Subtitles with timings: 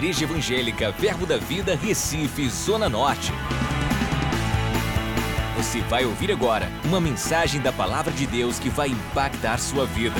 [0.00, 3.30] Igreja Evangélica Verbo da Vida, Recife, Zona Norte.
[5.58, 10.16] Você vai ouvir agora uma mensagem da Palavra de Deus que vai impactar sua vida.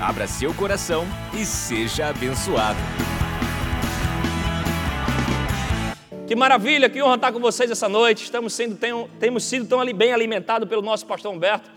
[0.00, 1.04] Abra seu coração
[1.34, 2.78] e seja abençoado.
[6.28, 8.22] Que maravilha, que honra estar com vocês essa noite.
[8.22, 11.68] Estamos sendo, tem, temos sido tão bem alimentados pelo nosso pastor Humberto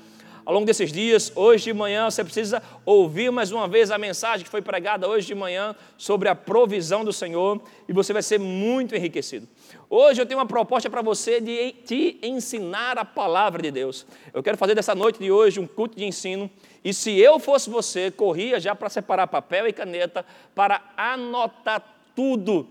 [0.46, 1.32] ao longo desses dias.
[1.36, 5.26] Hoje de manhã você precisa ouvir mais uma vez a mensagem que foi pregada hoje
[5.26, 9.48] de manhã sobre a provisão do Senhor e você vai ser muito enriquecido.
[9.90, 14.06] Hoje eu tenho uma proposta para você de te ensinar a palavra de Deus.
[14.34, 16.50] Eu quero fazer dessa noite de hoje um culto de ensino
[16.84, 21.84] e se eu fosse você, corria já para separar papel e caneta para anotar
[22.16, 22.68] tudo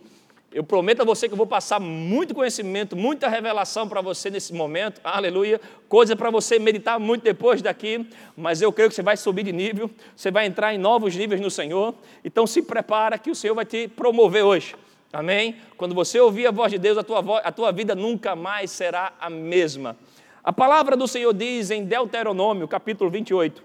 [0.55, 4.55] eu prometo a você que eu vou passar muito conhecimento, muita revelação para você nesse
[4.55, 5.61] momento, aleluia.
[5.89, 9.53] Coisa para você meditar muito depois daqui, mas eu creio que você vai subir de
[9.53, 11.93] nível, você vai entrar em novos níveis no Senhor.
[12.25, 14.77] Então se prepara que o Senhor vai te promover hoje,
[15.13, 15.57] amém?
[15.77, 18.71] Quando você ouvir a voz de Deus, a tua, voz, a tua vida nunca mais
[18.71, 19.97] será a mesma.
[20.45, 23.61] A palavra do Senhor diz em Deuteronômio, capítulo 28,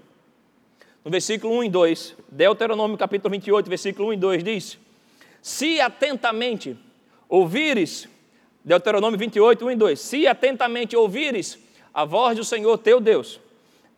[1.06, 2.16] no versículo 1 e 2.
[2.31, 4.89] Deuteronômio, capítulo 28, versículo 1 e 2 diz
[5.42, 6.78] se atentamente
[7.28, 8.08] ouvires,
[8.64, 11.58] Deuteronômio 28, 1 e 2, se atentamente ouvires
[11.94, 13.40] a voz do Senhor teu Deus,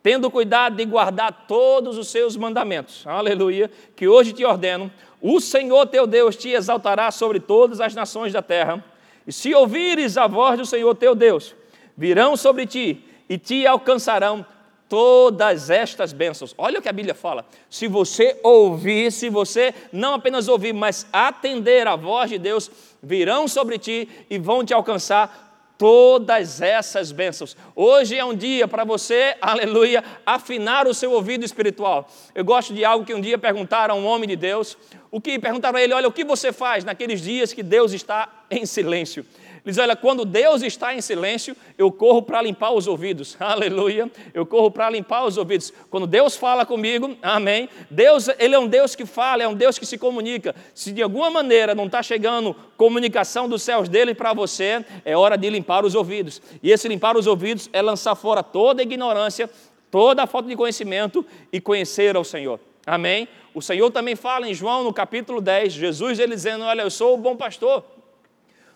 [0.02, 4.90] tendo cuidado de guardar todos os seus mandamentos, aleluia, que hoje te ordeno,
[5.20, 8.84] o Senhor teu Deus te exaltará sobre todas as nações da terra,
[9.26, 11.54] e se ouvires a voz do Senhor teu Deus,
[11.96, 14.44] virão sobre ti e te alcançarão
[14.92, 16.54] todas estas bênçãos.
[16.58, 17.46] Olha o que a Bíblia fala.
[17.70, 22.70] Se você ouvir, se você não apenas ouvir, mas atender a voz de Deus,
[23.02, 27.56] virão sobre ti e vão te alcançar todas essas bênçãos.
[27.74, 32.06] Hoje é um dia para você, aleluia, afinar o seu ouvido espiritual.
[32.34, 34.76] Eu gosto de algo que um dia perguntaram a um homem de Deus,
[35.10, 38.28] o que perguntaram a ele, olha, o que você faz naqueles dias que Deus está
[38.50, 39.24] em silêncio?
[39.64, 43.36] Ele diz: Olha, quando Deus está em silêncio, eu corro para limpar os ouvidos.
[43.40, 44.10] Aleluia.
[44.34, 45.72] Eu corro para limpar os ouvidos.
[45.88, 47.68] Quando Deus fala comigo, amém.
[47.88, 50.54] Deus, Ele é um Deus que fala, é um Deus que se comunica.
[50.74, 55.38] Se de alguma maneira não está chegando comunicação dos céus dele para você, é hora
[55.38, 56.42] de limpar os ouvidos.
[56.60, 59.48] E esse limpar os ouvidos é lançar fora toda a ignorância,
[59.92, 62.58] toda a falta de conhecimento e conhecer ao Senhor.
[62.84, 63.28] Amém?
[63.54, 67.14] O Senhor também fala em João no capítulo 10, Jesus ele dizendo: Olha, eu sou
[67.14, 67.84] o bom pastor.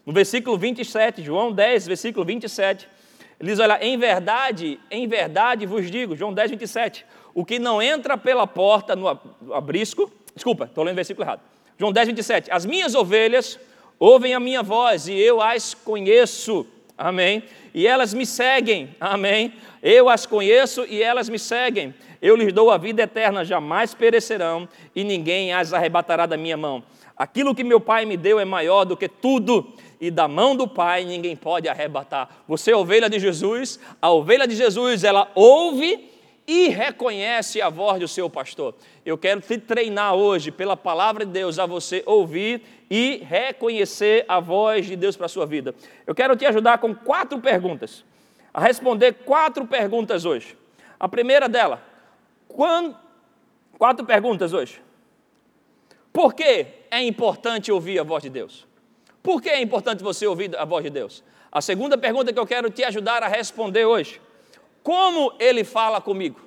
[0.07, 2.89] No versículo 27, João 10, versículo 27,
[3.41, 7.83] ele diz: Olha, em verdade, em verdade vos digo, João 10, 27, o que não
[7.83, 9.09] entra pela porta no
[9.53, 11.41] abrisco, desculpa, estou lendo o versículo errado.
[11.77, 13.59] João 10, 27, as minhas ovelhas
[13.99, 16.65] ouvem a minha voz e eu as conheço,
[16.97, 17.43] amém,
[17.75, 22.71] e elas me seguem, amém, eu as conheço e elas me seguem, eu lhes dou
[22.71, 26.85] a vida eterna, jamais perecerão e ninguém as arrebatará da minha mão.
[27.17, 30.69] Aquilo que meu Pai me deu é maior do que tudo, e da mão do
[30.69, 32.29] Pai ninguém pode arrebatar.
[32.47, 36.11] Você é ovelha de Jesus, a ovelha de Jesus, ela ouve
[36.47, 38.75] e reconhece a voz do seu pastor.
[39.05, 44.39] Eu quero te treinar hoje, pela palavra de Deus, a você ouvir e reconhecer a
[44.39, 45.75] voz de Deus para a sua vida.
[46.07, 48.05] Eu quero te ajudar com quatro perguntas,
[48.55, 50.57] a responder quatro perguntas hoje.
[50.99, 51.83] A primeira dela,
[52.47, 52.97] quando,
[53.77, 54.81] quatro perguntas hoje.
[56.13, 58.66] Por que é importante ouvir a voz de Deus?
[59.27, 61.25] Por que é importante você ouvir a voz de Deus?
[61.51, 64.21] A segunda pergunta que eu quero te ajudar a responder hoje:
[64.85, 66.41] Como ele fala comigo?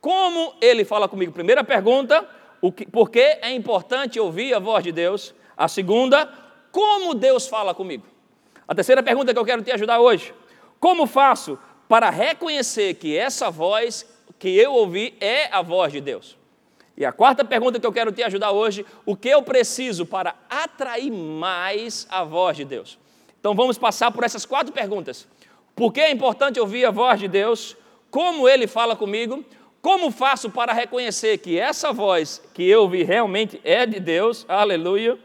[0.00, 1.30] Como ele fala comigo?
[1.30, 2.28] Primeira pergunta:
[2.74, 5.32] que, por que é importante ouvir a voz de Deus?
[5.56, 6.28] A segunda:
[6.72, 8.04] Como Deus fala comigo?
[8.66, 10.34] A terceira pergunta que eu quero te ajudar hoje:
[10.80, 11.56] Como faço
[11.88, 14.04] para reconhecer que essa voz
[14.36, 16.36] que eu ouvi é a voz de Deus?
[16.96, 20.34] E a quarta pergunta que eu quero te ajudar hoje: o que eu preciso para
[20.48, 22.98] atrair mais a voz de Deus?
[23.40, 25.26] Então vamos passar por essas quatro perguntas.
[25.74, 27.76] Por que é importante ouvir a voz de Deus?
[28.10, 29.44] Como ele fala comigo?
[29.82, 34.46] Como faço para reconhecer que essa voz que eu ouvi realmente é de Deus?
[34.48, 35.18] Aleluia.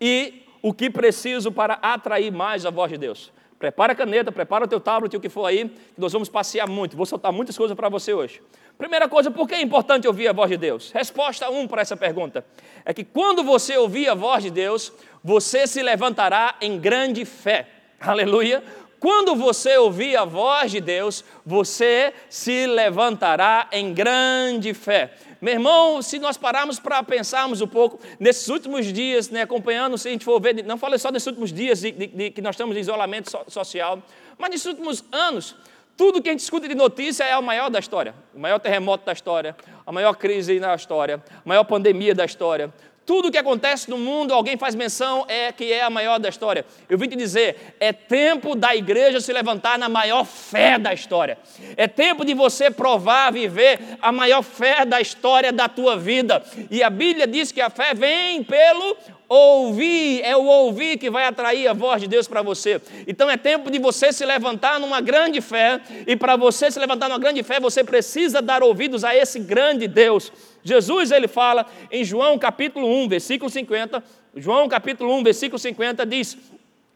[0.00, 3.30] E o que preciso para atrair mais a voz de Deus?
[3.60, 6.66] Prepara a caneta, prepara o teu tablet, o que for aí, que nós vamos passear
[6.66, 6.96] muito.
[6.96, 8.40] Vou soltar muitas coisas para você hoje.
[8.80, 10.90] Primeira coisa, por que é importante ouvir a voz de Deus?
[10.90, 12.42] Resposta 1 um para essa pergunta
[12.82, 14.90] é que quando você ouvir a voz de Deus,
[15.22, 17.68] você se levantará em grande fé.
[18.00, 18.64] Aleluia.
[18.98, 25.12] Quando você ouvir a voz de Deus, você se levantará em grande fé.
[25.42, 30.08] Meu irmão, se nós pararmos para pensarmos um pouco, nesses últimos dias, né, acompanhando, se
[30.08, 32.54] a gente for ver, não falo só nesses últimos dias de, de, de, que nós
[32.54, 34.02] estamos em isolamento so, social,
[34.38, 35.54] mas nesses últimos anos,
[35.96, 39.04] tudo que a gente escuta de notícia é o maior da história, o maior terremoto
[39.04, 39.56] da história,
[39.86, 42.72] a maior crise na história, a maior pandemia da história.
[43.10, 46.64] Tudo que acontece no mundo, alguém faz menção, é que é a maior da história.
[46.88, 51.36] Eu vim te dizer, é tempo da igreja se levantar na maior fé da história.
[51.76, 56.40] É tempo de você provar, viver a maior fé da história da tua vida.
[56.70, 58.96] E a Bíblia diz que a fé vem pelo
[59.28, 62.80] ouvir, é o ouvir que vai atrair a voz de Deus para você.
[63.08, 67.08] Então é tempo de você se levantar numa grande fé, e para você se levantar
[67.08, 70.32] numa grande fé, você precisa dar ouvidos a esse grande Deus.
[70.62, 74.02] Jesus ele fala em João capítulo 1, versículo 50.
[74.36, 76.36] João capítulo 1, versículo 50 diz: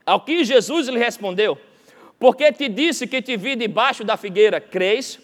[0.04, 1.58] Ao que Jesus lhe respondeu:
[2.18, 5.18] Porque te disse que te vi debaixo da figueira, crês?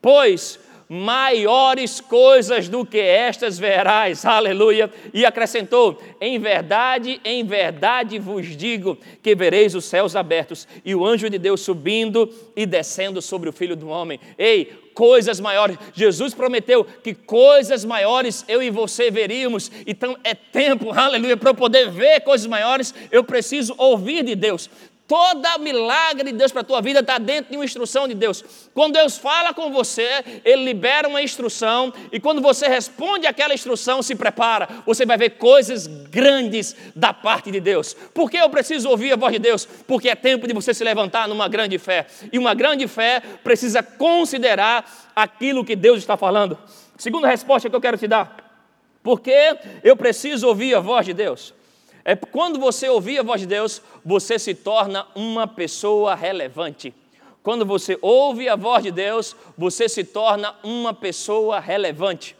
[0.00, 0.58] Pois
[0.92, 4.90] maiores coisas do que estas verás, aleluia.
[5.14, 11.06] E acrescentou: Em verdade, em verdade vos digo que vereis os céus abertos e o
[11.06, 14.20] anjo de Deus subindo e descendo sobre o filho do homem.
[14.36, 15.78] Ei, coisas maiores.
[15.94, 19.72] Jesus prometeu que coisas maiores eu e você veríamos.
[19.86, 24.68] Então é tempo, aleluia, para eu poder ver coisas maiores, eu preciso ouvir de Deus.
[25.12, 28.42] Toda milagre de Deus para a tua vida está dentro de uma instrução de Deus.
[28.72, 34.02] Quando Deus fala com você, Ele libera uma instrução, e quando você responde àquela instrução,
[34.02, 37.92] se prepara, você vai ver coisas grandes da parte de Deus.
[37.92, 39.66] Por que eu preciso ouvir a voz de Deus?
[39.86, 42.06] Porque é tempo de você se levantar numa grande fé.
[42.32, 46.58] E uma grande fé precisa considerar aquilo que Deus está falando.
[46.96, 48.34] Segunda resposta que eu quero te dar.
[49.02, 51.52] Por que eu preciso ouvir a voz de Deus?
[52.04, 56.92] É quando você ouvir a voz de Deus, você se torna uma pessoa relevante.
[57.42, 62.36] Quando você ouve a voz de Deus, você se torna uma pessoa relevante,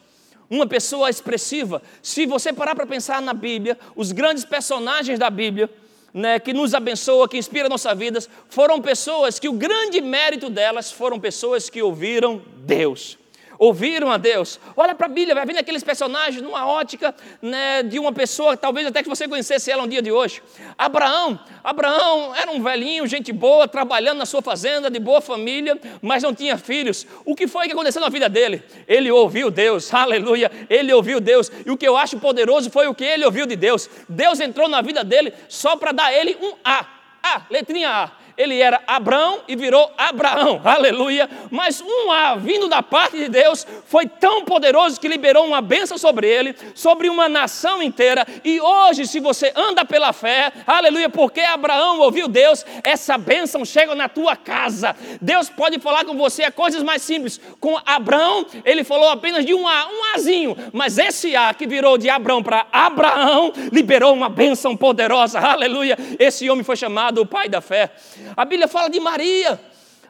[0.49, 1.83] uma pessoa expressiva.
[2.01, 5.69] Se você parar para pensar na Bíblia, os grandes personagens da Bíblia,
[6.15, 10.93] né, que nos abençoa, que inspira nossas vidas, foram pessoas que o grande mérito delas
[10.93, 13.19] foram pessoas que ouviram Deus
[13.63, 14.59] ouviram a Deus.
[14.77, 18.85] Olha para a Bíblia, vai vendo aqueles personagens numa ótica né, de uma pessoa, talvez
[18.89, 20.43] até que você conhecesse ela um dia de hoje.
[20.77, 26.25] Abraão, Abraão era um velhinho, gente boa, trabalhando na sua fazenda, de boa família, mas
[26.25, 27.07] não tinha filhos.
[27.25, 28.65] O que foi que aconteceu na vida dele?
[28.89, 31.49] Ele ouviu Deus, aleluia, ele ouviu Deus.
[31.65, 33.89] E o que eu acho poderoso foi o que ele ouviu de Deus.
[34.09, 36.85] Deus entrou na vida dele só para dar ele um A.
[37.23, 41.29] A, letrinha A ele era Abraão e virou Abraão, aleluia.
[41.51, 45.99] Mas um A vindo da parte de Deus foi tão poderoso que liberou uma bênção
[45.99, 48.27] sobre ele, sobre uma nação inteira.
[48.45, 53.95] E hoje, se você anda pela fé, aleluia, porque Abraão ouviu Deus, essa bênção chega
[53.95, 54.97] na tua casa.
[55.21, 57.41] Deus pode falar com você coisas mais simples.
[57.61, 61.99] Com Abraão, ele falou apenas de um A, um Azinho, mas esse A que virou
[61.99, 65.97] de Abraão para Abraão, liberou uma bênção poderosa, aleluia.
[66.19, 67.91] Esse homem foi chamado o pai da fé.
[68.37, 69.61] A Bíblia fala de Maria,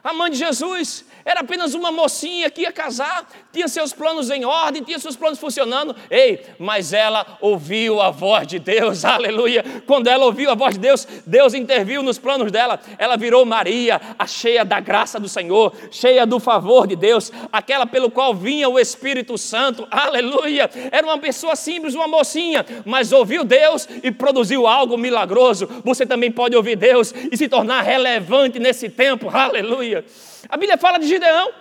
[0.03, 4.43] a mãe de Jesus era apenas uma mocinha que ia casar, tinha seus planos em
[4.43, 5.95] ordem, tinha seus planos funcionando.
[6.09, 9.63] Ei, mas ela ouviu a voz de Deus, aleluia.
[9.85, 12.79] Quando ela ouviu a voz de Deus, Deus interviu nos planos dela.
[12.97, 17.85] Ela virou Maria, a cheia da graça do Senhor, cheia do favor de Deus, aquela
[17.85, 20.69] pelo qual vinha o Espírito Santo, aleluia.
[20.91, 25.69] Era uma pessoa simples, uma mocinha, mas ouviu Deus e produziu algo milagroso.
[25.85, 30.03] Você também pode ouvir Deus e se tornar relevante nesse tempo, aleluia.
[30.49, 31.53] A Bíblia fala de Gideão.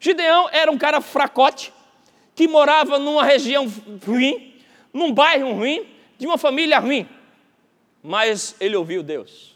[0.00, 1.72] Gideão era um cara fracote,
[2.34, 3.70] que morava numa região
[4.06, 4.54] ruim,
[4.92, 5.86] num bairro ruim,
[6.18, 7.08] de uma família ruim.
[8.02, 9.50] Mas ele ouviu Deus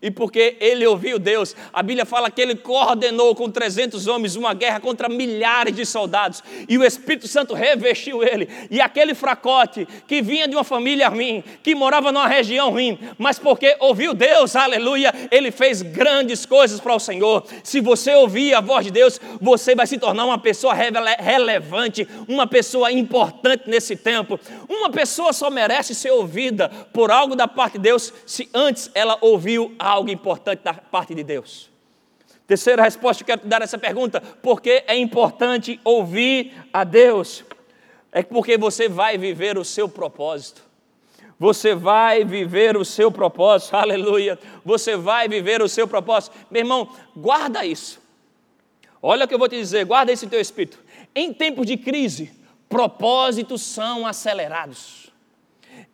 [0.00, 1.54] e porque ele ouviu Deus.
[1.72, 6.42] A Bíblia fala que ele coordenou com 300 homens uma guerra contra milhares de soldados,
[6.68, 8.48] e o Espírito Santo revestiu ele.
[8.70, 13.38] E aquele fracote que vinha de uma família ruim, que morava numa região ruim, mas
[13.38, 17.44] porque ouviu Deus, aleluia, ele fez grandes coisas para o Senhor.
[17.62, 22.46] Se você ouvir a voz de Deus, você vai se tornar uma pessoa relevante, uma
[22.46, 24.38] pessoa importante nesse tempo.
[24.68, 29.18] Uma pessoa só merece ser ouvida por algo da parte de Deus se antes ela
[29.20, 31.70] ouviu algo importante da parte de Deus.
[32.46, 37.44] Terceira resposta que eu quero dar essa pergunta: por que é importante ouvir a Deus?
[38.12, 40.62] É porque você vai viver o seu propósito.
[41.38, 44.38] Você vai viver o seu propósito, aleluia.
[44.64, 46.36] Você vai viver o seu propósito.
[46.50, 48.00] Meu irmão, guarda isso.
[49.02, 50.78] Olha o que eu vou te dizer, guarda isso em teu espírito.
[51.14, 52.32] Em tempos de crise,
[52.68, 55.03] propósitos são acelerados.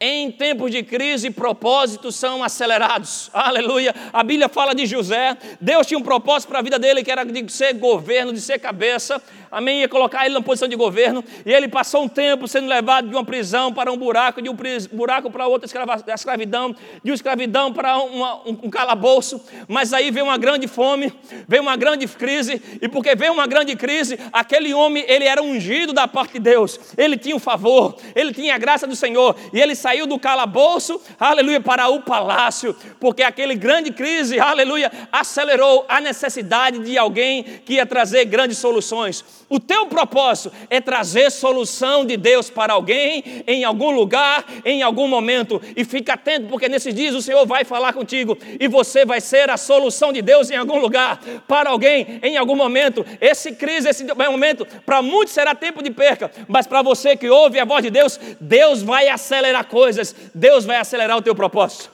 [0.03, 3.29] Em tempos de crise, propósitos são acelerados.
[3.35, 3.95] Aleluia.
[4.15, 5.37] A Bíblia fala de José.
[5.61, 8.59] Deus tinha um propósito para a vida dele, que era de ser governo, de ser
[8.59, 9.23] cabeça.
[9.51, 13.09] Amém, ia colocar ele na posição de governo, e ele passou um tempo sendo levado
[13.09, 14.57] de uma prisão para um buraco, de um
[14.93, 15.69] buraco para outra
[16.15, 21.13] escravidão, de uma escravidão para uma, um, um calabouço, mas aí veio uma grande fome,
[21.49, 25.93] veio uma grande crise, e porque veio uma grande crise, aquele homem, ele era ungido
[25.93, 29.61] da parte de Deus, ele tinha o favor, ele tinha a graça do Senhor, e
[29.61, 36.01] ele saiu do calabouço, aleluia, para o palácio, porque aquele grande crise, aleluia, acelerou a
[36.01, 39.40] necessidade de alguém que ia trazer grandes soluções.
[39.53, 45.09] O teu propósito é trazer solução de Deus para alguém, em algum lugar, em algum
[45.09, 45.61] momento.
[45.77, 49.51] E fica atento, porque nesses dias o Senhor vai falar contigo e você vai ser
[49.51, 53.05] a solução de Deus em algum lugar, para alguém, em algum momento.
[53.21, 57.59] Esse crise, esse momento, para muitos será tempo de perca, mas para você que ouve
[57.59, 61.91] a voz de Deus, Deus vai acelerar coisas, Deus vai acelerar o teu propósito.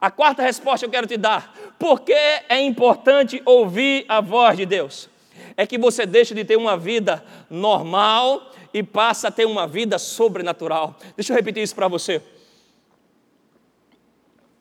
[0.00, 4.64] A quarta resposta eu quero te dar: por que é importante ouvir a voz de
[4.64, 5.15] Deus?
[5.56, 9.98] É que você deixa de ter uma vida normal e passa a ter uma vida
[9.98, 10.94] sobrenatural.
[11.16, 12.20] Deixa eu repetir isso para você.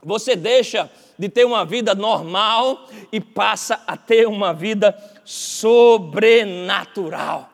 [0.02, 7.50] Você deixa de ter uma vida normal e passa a ter uma vida sobrenatural.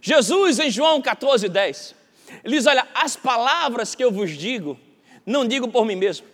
[0.00, 1.94] Jesus, em João 14, 10,
[2.42, 4.78] ele diz: Olha, as palavras que eu vos digo,
[5.26, 6.26] não digo por mim mesmo.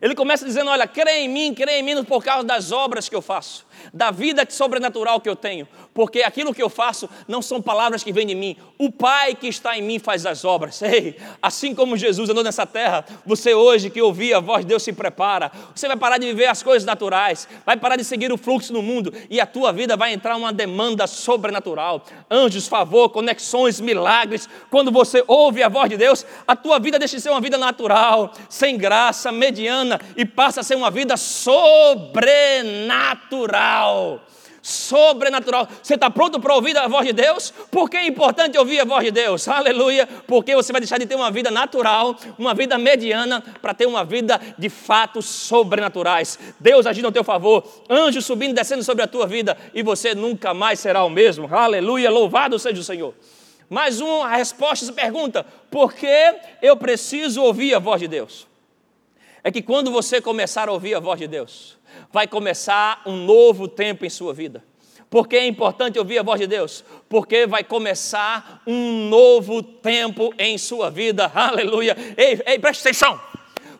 [0.00, 3.16] Ele começa dizendo: Olha, crê em mim, crê em mim por causa das obras que
[3.16, 7.60] eu faço da vida sobrenatural que eu tenho, porque aquilo que eu faço não são
[7.60, 10.80] palavras que vêm de mim, o Pai que está em mim faz as obras.
[10.82, 14.82] Ei, assim como Jesus andou nessa terra, você hoje que ouvia a voz de Deus
[14.82, 18.38] se prepara, você vai parar de viver as coisas naturais, vai parar de seguir o
[18.38, 22.04] fluxo no mundo e a tua vida vai entrar uma demanda sobrenatural.
[22.30, 24.48] Anjos, favor, conexões, milagres.
[24.70, 27.58] Quando você ouve a voz de Deus, a tua vida deixa de ser uma vida
[27.58, 34.20] natural, sem graça, mediana e passa a ser uma vida sobrenatural sobrenatural.
[34.62, 35.68] Sobrenatural.
[35.82, 37.50] Você está pronto para ouvir a voz de Deus?
[37.70, 39.48] Por que é importante ouvir a voz de Deus?
[39.48, 40.06] Aleluia.
[40.26, 44.04] Porque você vai deixar de ter uma vida natural, uma vida mediana, para ter uma
[44.04, 46.38] vida de fatos sobrenaturais.
[46.58, 50.14] Deus agindo ao teu favor, anjos subindo e descendo sobre a tua vida, e você
[50.14, 51.48] nunca mais será o mesmo.
[51.54, 52.10] Aleluia.
[52.10, 53.14] Louvado seja o Senhor.
[53.70, 58.46] Mais uma resposta se pergunta: por que eu preciso ouvir a voz de Deus?
[59.42, 61.78] É que quando você começar a ouvir a voz de Deus,
[62.12, 64.64] vai começar um novo tempo em sua vida.
[65.08, 66.84] Por que é importante ouvir a voz de Deus?
[67.08, 71.30] Porque vai começar um novo tempo em sua vida.
[71.34, 71.96] Aleluia.
[72.16, 73.20] Ei, ei, preste atenção.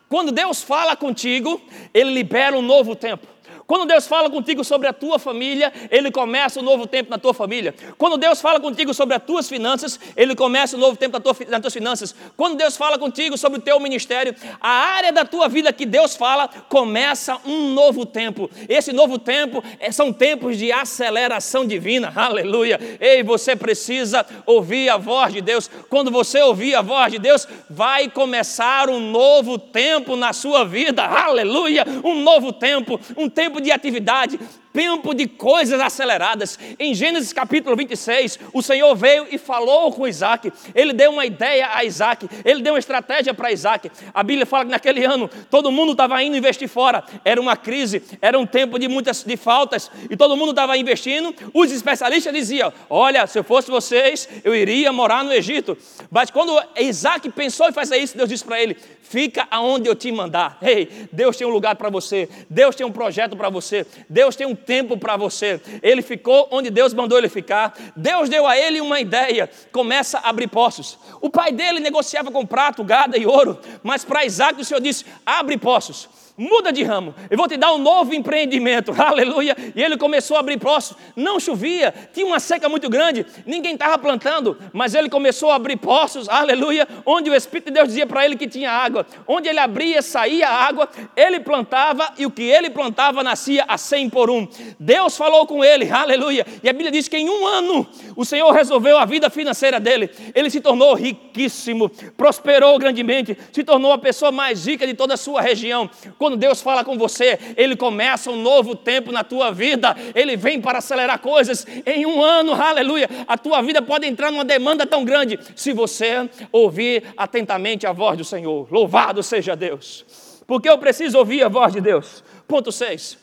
[0.09, 1.61] Quando Deus fala contigo,
[1.93, 3.25] Ele libera um novo tempo.
[3.71, 7.33] Quando Deus fala contigo sobre a tua família, Ele começa um novo tempo na tua
[7.33, 7.73] família.
[7.97, 11.33] Quando Deus fala contigo sobre as tuas finanças, Ele começa um novo tempo na tua,
[11.47, 12.13] nas tuas finanças.
[12.35, 16.17] Quando Deus fala contigo sobre o teu ministério, a área da tua vida que Deus
[16.17, 18.51] fala, começa um novo tempo.
[18.67, 22.11] Esse novo tempo é, são tempos de aceleração divina.
[22.13, 22.77] Aleluia.
[22.99, 25.71] Ei, você precisa ouvir a voz de Deus.
[25.89, 31.05] Quando você ouvir a voz de Deus, vai começar um novo tempo na sua vida.
[31.07, 31.85] Aleluia.
[32.03, 34.39] Um novo tempo, um tempo de atividade,
[34.73, 36.57] tempo de coisas aceleradas.
[36.79, 40.51] Em Gênesis capítulo 26, o Senhor veio e falou com Isaac.
[40.73, 43.91] Ele deu uma ideia a Isaac, ele deu uma estratégia para Isaac.
[44.13, 47.03] A Bíblia fala que naquele ano todo mundo estava indo investir fora.
[47.23, 51.33] Era uma crise, era um tempo de muitas de faltas e todo mundo estava investindo.
[51.53, 55.77] Os especialistas diziam: Olha, se eu fosse vocês, eu iria morar no Egito.
[56.09, 60.11] Mas quando Isaac pensou em fazer isso, Deus disse para ele: Fica aonde eu te
[60.11, 60.57] mandar.
[60.61, 62.29] Ei, Deus tem um lugar para você.
[62.49, 63.85] Deus tem um projeto para você.
[64.09, 65.59] Deus tem um tempo para você.
[65.81, 67.77] Ele ficou onde Deus mandou ele ficar.
[67.95, 69.49] Deus deu a ele uma ideia.
[69.71, 70.97] Começa a abrir poços.
[71.19, 73.59] O pai dele negociava com prato, gada e ouro.
[73.83, 77.73] Mas para Isaac o Senhor disse: abre poços muda de ramo, eu vou te dar
[77.73, 79.55] um novo empreendimento, aleluia.
[79.75, 83.97] E ele começou a abrir poços, não chovia, tinha uma seca muito grande, ninguém estava
[83.97, 88.25] plantando, mas ele começou a abrir poços, aleluia, onde o Espírito de Deus dizia para
[88.25, 92.69] ele que tinha água, onde ele abria, saía água, ele plantava e o que ele
[92.69, 94.47] plantava nascia a cem por um.
[94.79, 98.51] Deus falou com ele, aleluia, e a Bíblia diz que em um ano o Senhor
[98.51, 104.31] resolveu a vida financeira dele, ele se tornou riquíssimo, prosperou grandemente, se tornou a pessoa
[104.31, 105.89] mais rica de toda a sua região.
[106.17, 110.59] Quando Deus fala com você, Ele começa um novo tempo na tua vida, Ele vem
[110.59, 113.09] para acelerar coisas em um ano, aleluia.
[113.27, 118.17] A tua vida pode entrar numa demanda tão grande se você ouvir atentamente a voz
[118.17, 118.67] do Senhor.
[118.71, 120.05] Louvado seja Deus.
[120.47, 122.23] Porque eu preciso ouvir a voz de Deus.
[122.47, 123.17] Ponto 6.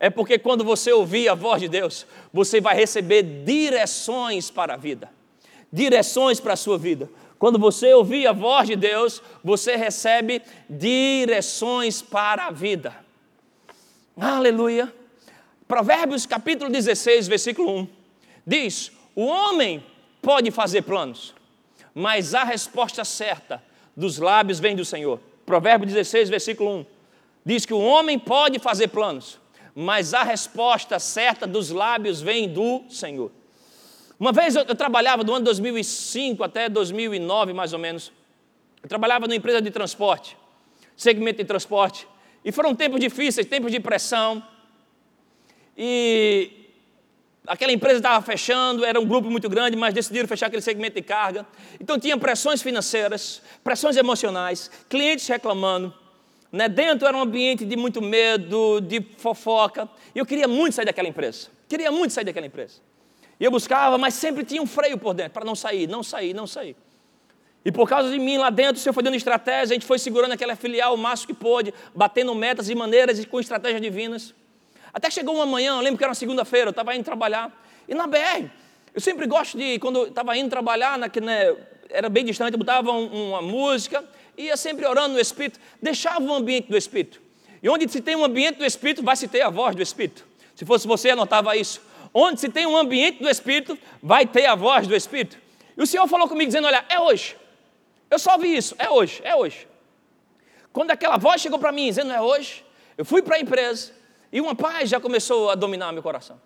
[0.00, 4.76] É porque quando você ouvir a voz de Deus, você vai receber direções para a
[4.76, 5.08] vida.
[5.72, 7.08] Direções para a sua vida.
[7.42, 12.94] Quando você ouvir a voz de Deus, você recebe direções para a vida.
[14.16, 14.94] Aleluia.
[15.66, 17.88] Provérbios capítulo 16, versículo 1.
[18.46, 19.84] Diz: o homem
[20.22, 21.34] pode fazer planos,
[21.92, 23.60] mas a resposta certa
[23.96, 25.18] dos lábios vem do Senhor.
[25.44, 26.86] Provérbio 16, versículo 1.
[27.44, 29.40] Diz que o homem pode fazer planos,
[29.74, 33.32] mas a resposta certa dos lábios vem do Senhor.
[34.22, 38.12] Uma vez eu, eu trabalhava do ano 2005 até 2009, mais ou menos.
[38.80, 40.36] Eu trabalhava numa empresa de transporte,
[40.96, 42.06] segmento de transporte.
[42.44, 44.40] E foram tempos difíceis, tempos de pressão.
[45.76, 46.52] E
[47.48, 51.02] aquela empresa estava fechando, era um grupo muito grande, mas decidiram fechar aquele segmento de
[51.02, 51.44] carga.
[51.80, 55.92] Então tinha pressões financeiras, pressões emocionais, clientes reclamando.
[56.52, 56.68] Né?
[56.68, 59.88] Dentro era um ambiente de muito medo, de fofoca.
[60.14, 61.48] E eu queria muito sair daquela empresa.
[61.68, 62.91] Queria muito sair daquela empresa.
[63.42, 66.32] E eu buscava, mas sempre tinha um freio por dentro, para não sair, não sair,
[66.32, 66.76] não sair.
[67.64, 69.98] E por causa de mim lá dentro, o Senhor foi dando estratégia, a gente foi
[69.98, 74.32] segurando aquela filial o máximo que pôde, batendo metas e maneiras e com estratégias divinas.
[74.94, 77.50] Até chegou uma manhã, eu lembro que era uma segunda-feira, eu estava indo trabalhar.
[77.88, 78.48] E na BR,
[78.94, 81.56] eu sempre gosto de, quando eu estava indo trabalhar, na, né,
[81.90, 84.04] era bem distante, eu botava um, uma música,
[84.38, 87.20] ia sempre orando no Espírito, deixava o ambiente do Espírito.
[87.60, 90.24] E onde se tem um ambiente do Espírito, vai se ter a voz do Espírito.
[90.54, 91.90] Se fosse você, anotava isso.
[92.14, 95.38] Onde se tem um ambiente do Espírito, vai ter a voz do Espírito.
[95.76, 97.36] E o Senhor falou comigo, dizendo: Olha, é hoje.
[98.10, 99.66] Eu só vi isso, é hoje, é hoje.
[100.72, 102.64] Quando aquela voz chegou para mim, dizendo: É hoje,
[102.98, 103.92] eu fui para a empresa,
[104.30, 106.40] e uma paz já começou a dominar meu coração.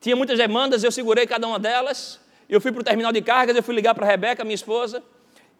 [0.00, 2.20] Tinha muitas demandas, eu segurei cada uma delas.
[2.48, 5.02] Eu fui para o terminal de cargas, eu fui ligar para a Rebeca, minha esposa.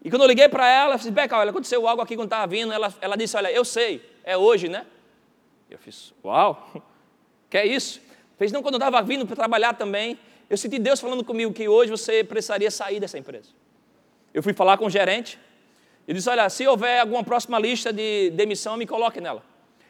[0.03, 2.45] E quando eu liguei para ela, eu disse, Rebeca, olha, aconteceu algo aqui quando estava
[2.45, 2.71] vindo.
[2.71, 4.85] Ela, ela disse, olha, eu sei, é hoje, né?
[5.67, 6.83] Eu fiz, uau,
[7.49, 7.99] que é isso?
[8.37, 11.67] Fez, não, quando eu estava vindo para trabalhar também, eu senti Deus falando comigo que
[11.67, 13.49] hoje você precisaria sair dessa empresa.
[14.33, 15.39] Eu fui falar com o gerente,
[16.07, 19.43] e disse, olha, se houver alguma próxima lista de demissão, me coloque nela.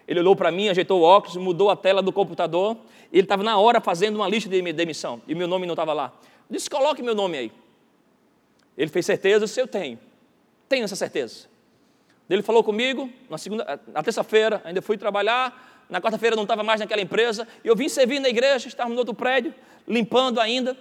[0.07, 2.77] Ele olhou para mim, ajeitou o óculos, mudou a tela do computador.
[3.11, 6.13] Ele estava na hora fazendo uma lista de demissão e meu nome não estava lá.
[6.49, 7.51] Eu disse: coloque meu nome aí.
[8.77, 9.99] Ele fez certeza, se eu tenho.
[10.69, 11.47] Tenho essa certeza.
[12.29, 15.85] Ele falou comigo na segunda, na terça-feira, ainda fui trabalhar.
[15.89, 17.47] Na quarta-feira não estava mais naquela empresa.
[17.63, 19.53] E eu vim servir na igreja, estávamos no outro prédio,
[19.87, 20.75] limpando ainda.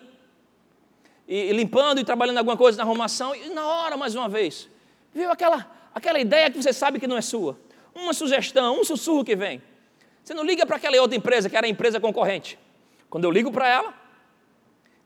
[1.28, 3.34] E, e limpando e trabalhando alguma coisa na arrumação.
[3.34, 4.68] E na hora, mais uma vez,
[5.12, 7.59] viu aquela, aquela ideia que você sabe que não é sua
[7.94, 9.62] uma sugestão, um sussurro que vem.
[10.22, 12.59] Você não liga para aquela outra empresa, que era a empresa concorrente.
[13.09, 13.94] Quando eu ligo para ela,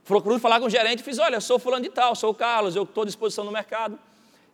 [0.04, 2.74] procuro falar com o gerente, fiz, olha, eu sou fulano de tal, sou o Carlos,
[2.74, 3.98] eu estou à disposição no mercado.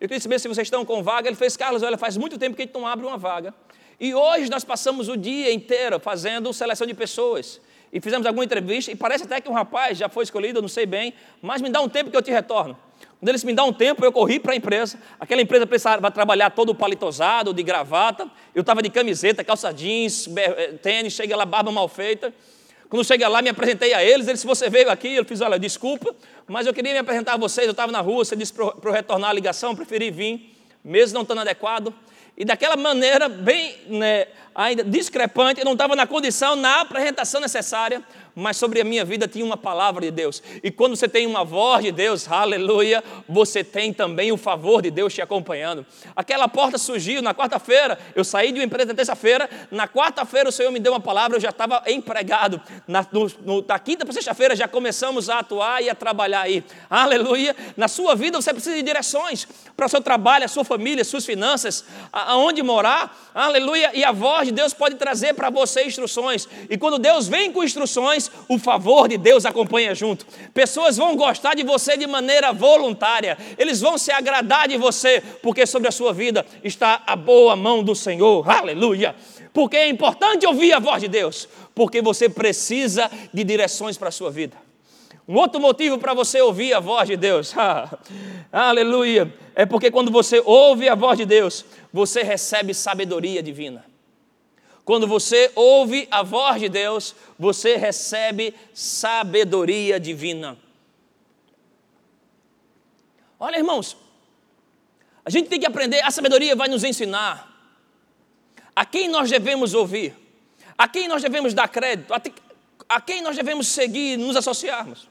[0.01, 1.29] Eu queria saber se vocês estão com vaga.
[1.29, 3.55] Ele fez, Carlos, olha, faz muito tempo que a gente não abre uma vaga.
[3.99, 7.61] E hoje nós passamos o dia inteiro fazendo seleção de pessoas.
[7.93, 10.85] E fizemos alguma entrevista, e parece até que um rapaz já foi escolhido, não sei
[10.85, 12.77] bem, mas me dá um tempo que eu te retorno.
[13.21, 14.99] Quando eles me dão um tempo, eu corri para a empresa.
[15.19, 18.29] Aquela empresa precisava trabalhar todo palitosado, de gravata.
[18.55, 22.35] Eu estava de camiseta, calça jeans, eh, tênis, chega lá, barba mal feita.
[22.95, 24.29] Quando chega lá, me apresentei a eles.
[24.29, 26.15] Eles se você veio aqui, eu fiz, olha, desculpa,
[26.47, 27.67] mas eu queria me apresentar a vocês.
[27.67, 31.23] Eu estava na rua, você disse para eu retornar a ligação, preferi vir, mesmo não
[31.23, 31.93] estando adequado.
[32.39, 38.01] E daquela maneira, bem né, ainda discrepante, eu não estava na condição, na apresentação necessária
[38.35, 40.43] mas sobre a minha vida tinha uma palavra de Deus.
[40.63, 44.91] E quando você tem uma voz de Deus, aleluia, você tem também o favor de
[44.91, 45.87] Deus te acompanhando.
[46.17, 50.53] Aquela porta surgiu na quarta-feira, eu saí de uma empresa na terça-feira, na quarta-feira o
[50.53, 52.61] Senhor me deu uma palavra, eu já estava empregado.
[52.87, 56.65] Na, no, no, da quinta para sexta-feira já começamos a atuar e a trabalhar aí.
[56.91, 57.55] Aleluia.
[57.77, 61.25] Na sua vida você precisa de direções para o seu trabalho, a sua família, suas
[61.25, 63.33] finanças, aonde morar.
[63.35, 63.91] Aleluia.
[63.95, 66.49] E a voz de Deus pode trazer para você instruções.
[66.69, 70.27] E quando Deus vem com instruções, o favor de Deus acompanha junto.
[70.53, 75.67] Pessoas vão gostar de você de maneira voluntária, eles vão se agradar de você, porque
[75.67, 78.49] sobre a sua vida está a boa mão do Senhor.
[78.49, 79.15] Aleluia!
[79.53, 84.13] Porque é importante ouvir a voz de Deus, porque você precisa de direções para a
[84.13, 84.57] sua vida.
[85.27, 87.55] Um outro motivo para você ouvir a voz de Deus,
[88.53, 93.85] aleluia, é porque quando você ouve a voz de Deus, você recebe sabedoria divina.
[94.85, 100.59] Quando você ouve a voz de Deus, você recebe sabedoria divina.
[103.41, 103.97] Olha, irmãos,
[105.25, 107.51] a gente tem que aprender, a sabedoria vai nos ensinar
[108.77, 110.15] a quem nós devemos ouvir,
[110.77, 112.13] a quem nós devemos dar crédito,
[112.89, 115.09] a, quem nós devemos seguir, nos associarmos.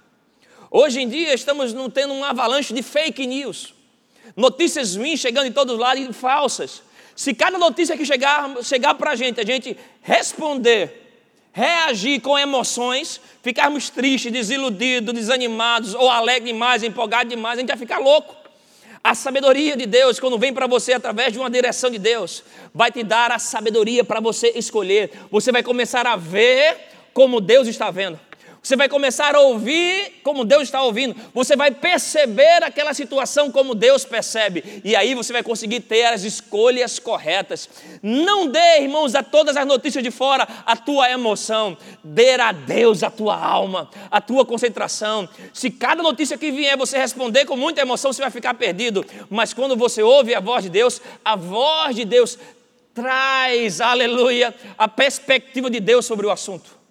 [0.70, 3.74] Hoje em dia estamos tendo um avalanche de fake news,
[4.36, 6.84] notícias ruins chegando em todos os lados e falsas.
[7.16, 11.04] Se cada notícia que chegar, chegar para a gente, a gente responder,
[11.52, 17.78] reagir com emoções, ficarmos tristes, desiludidos, desanimados, ou alegres demais, empolgados demais, a gente vai
[17.78, 18.36] ficar louco.
[19.04, 22.90] A sabedoria de Deus, quando vem para você através de uma direção de Deus, vai
[22.90, 25.12] te dar a sabedoria para você escolher.
[25.30, 26.78] Você vai começar a ver
[27.14, 28.20] como Deus está vendo.
[28.64, 31.14] Você vai começar a ouvir como Deus está ouvindo.
[31.34, 34.82] Você vai perceber aquela situação como Deus percebe.
[34.86, 37.70] E aí você vai conseguir ter as escolhas corretas.
[38.02, 41.78] Não dê, irmãos, a todas as notícias de fora a tua emoção.
[42.02, 45.28] Dê a Deus a tua alma, a tua concentração.
[45.54, 49.06] Se cada notícia que vier você responder com muita emoção, você vai ficar perdido.
[49.30, 52.40] Mas quando você ouve a voz de Deus, a voz de Deus
[52.94, 56.83] traz, aleluia, a perspectiva de Deus sobre o assunto.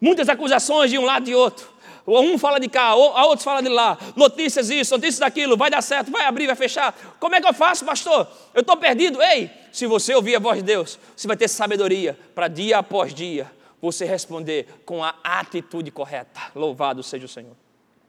[0.00, 1.78] Muitas acusações de um lado e outro.
[2.06, 3.98] Um fala de cá, a outro fala de lá.
[4.16, 5.56] Notícias isso, notícias daquilo.
[5.56, 6.96] Vai dar certo, vai abrir, vai fechar.
[7.20, 8.26] Como é que eu faço, pastor?
[8.54, 9.20] Eu estou perdido.
[9.22, 13.12] Ei, se você ouvir a voz de Deus, você vai ter sabedoria para dia após
[13.12, 16.40] dia você responder com a atitude correta.
[16.54, 17.67] Louvado seja o Senhor.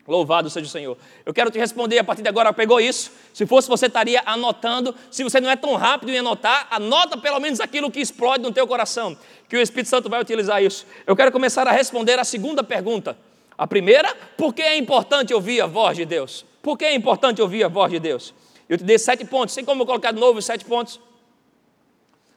[0.10, 0.98] Louvado seja o Senhor.
[1.24, 2.52] Eu quero te responder a partir de agora.
[2.52, 3.12] Pegou isso?
[3.32, 4.96] Se fosse você estaria anotando.
[5.12, 8.52] Se você não é tão rápido em anotar, anota pelo menos aquilo que explode no
[8.52, 9.16] teu coração,
[9.48, 10.84] que o Espírito Santo vai utilizar isso.
[11.06, 13.16] Eu quero começar a responder a segunda pergunta.
[13.56, 16.44] A primeira, por que é importante ouvir a voz de Deus?
[16.64, 18.34] Por que é importante ouvir a voz de Deus?
[18.68, 19.54] Eu te dei sete pontos.
[19.54, 21.00] Tem como eu colocar de novo os sete pontos?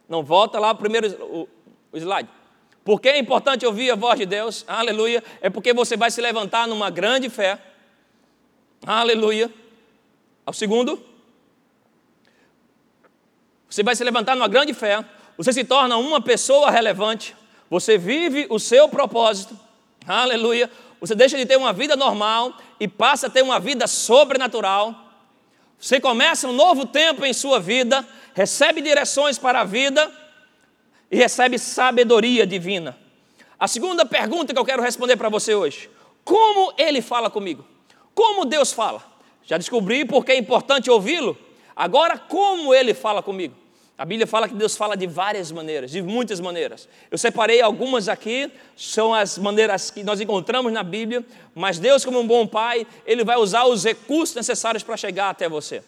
[0.06, 1.48] Não, volta lá o primeiro o,
[1.90, 2.28] o slide.
[2.84, 4.64] Por que é importante ouvir a voz de Deus?
[4.66, 5.22] Aleluia.
[5.40, 7.58] É porque você vai se levantar numa grande fé.
[8.84, 9.52] Aleluia.
[10.44, 11.00] Ao segundo,
[13.70, 15.04] você vai se levantar numa grande fé.
[15.36, 17.36] Você se torna uma pessoa relevante.
[17.70, 19.58] Você vive o seu propósito.
[20.06, 20.68] Aleluia.
[21.00, 24.94] Você deixa de ter uma vida normal e passa a ter uma vida sobrenatural.
[25.78, 30.21] Você começa um novo tempo em sua vida, recebe direções para a vida
[31.12, 32.96] e recebe sabedoria divina.
[33.60, 35.90] A segunda pergunta que eu quero responder para você hoje:
[36.24, 37.64] como ele fala comigo?
[38.14, 39.04] Como Deus fala?
[39.44, 41.36] Já descobri porque é importante ouvi-lo.
[41.76, 43.54] Agora, como ele fala comigo?
[43.98, 46.88] A Bíblia fala que Deus fala de várias maneiras, de muitas maneiras.
[47.10, 52.18] Eu separei algumas aqui, são as maneiras que nós encontramos na Bíblia, mas Deus, como
[52.18, 55.84] um bom pai, ele vai usar os recursos necessários para chegar até você.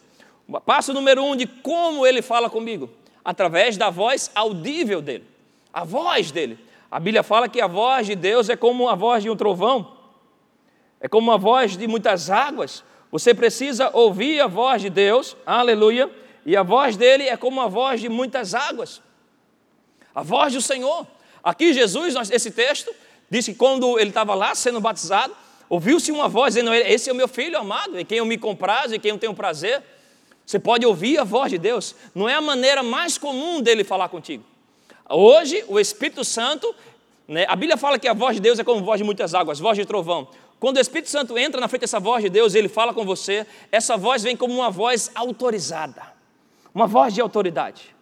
[0.66, 2.90] Passo número um de como ele fala comigo
[3.24, 5.24] através da voz audível dele.
[5.72, 6.58] A voz dele.
[6.90, 9.96] A Bíblia fala que a voz de Deus é como a voz de um trovão,
[11.00, 12.84] é como a voz de muitas águas.
[13.10, 16.10] Você precisa ouvir a voz de Deus, aleluia,
[16.46, 19.02] e a voz dele é como a voz de muitas águas.
[20.14, 21.06] A voz do Senhor.
[21.42, 22.94] Aqui Jesus, esse texto,
[23.28, 25.34] disse que quando ele estava lá sendo batizado,
[25.68, 28.94] ouviu-se uma voz dizendo: Esse é o meu filho amado, em quem eu me comprazo,
[28.94, 29.82] em quem eu tenho prazer.
[30.46, 34.08] Você pode ouvir a voz de Deus, não é a maneira mais comum dele falar
[34.08, 34.44] contigo.
[35.08, 36.74] Hoje, o Espírito Santo,
[37.26, 39.58] né, a Bíblia fala que a voz de Deus é como voz de muitas águas,
[39.58, 40.28] voz de trovão.
[40.60, 43.46] Quando o Espírito Santo entra na frente dessa voz de Deus, ele fala com você,
[43.72, 46.02] essa voz vem como uma voz autorizada,
[46.74, 47.94] uma voz de autoridade.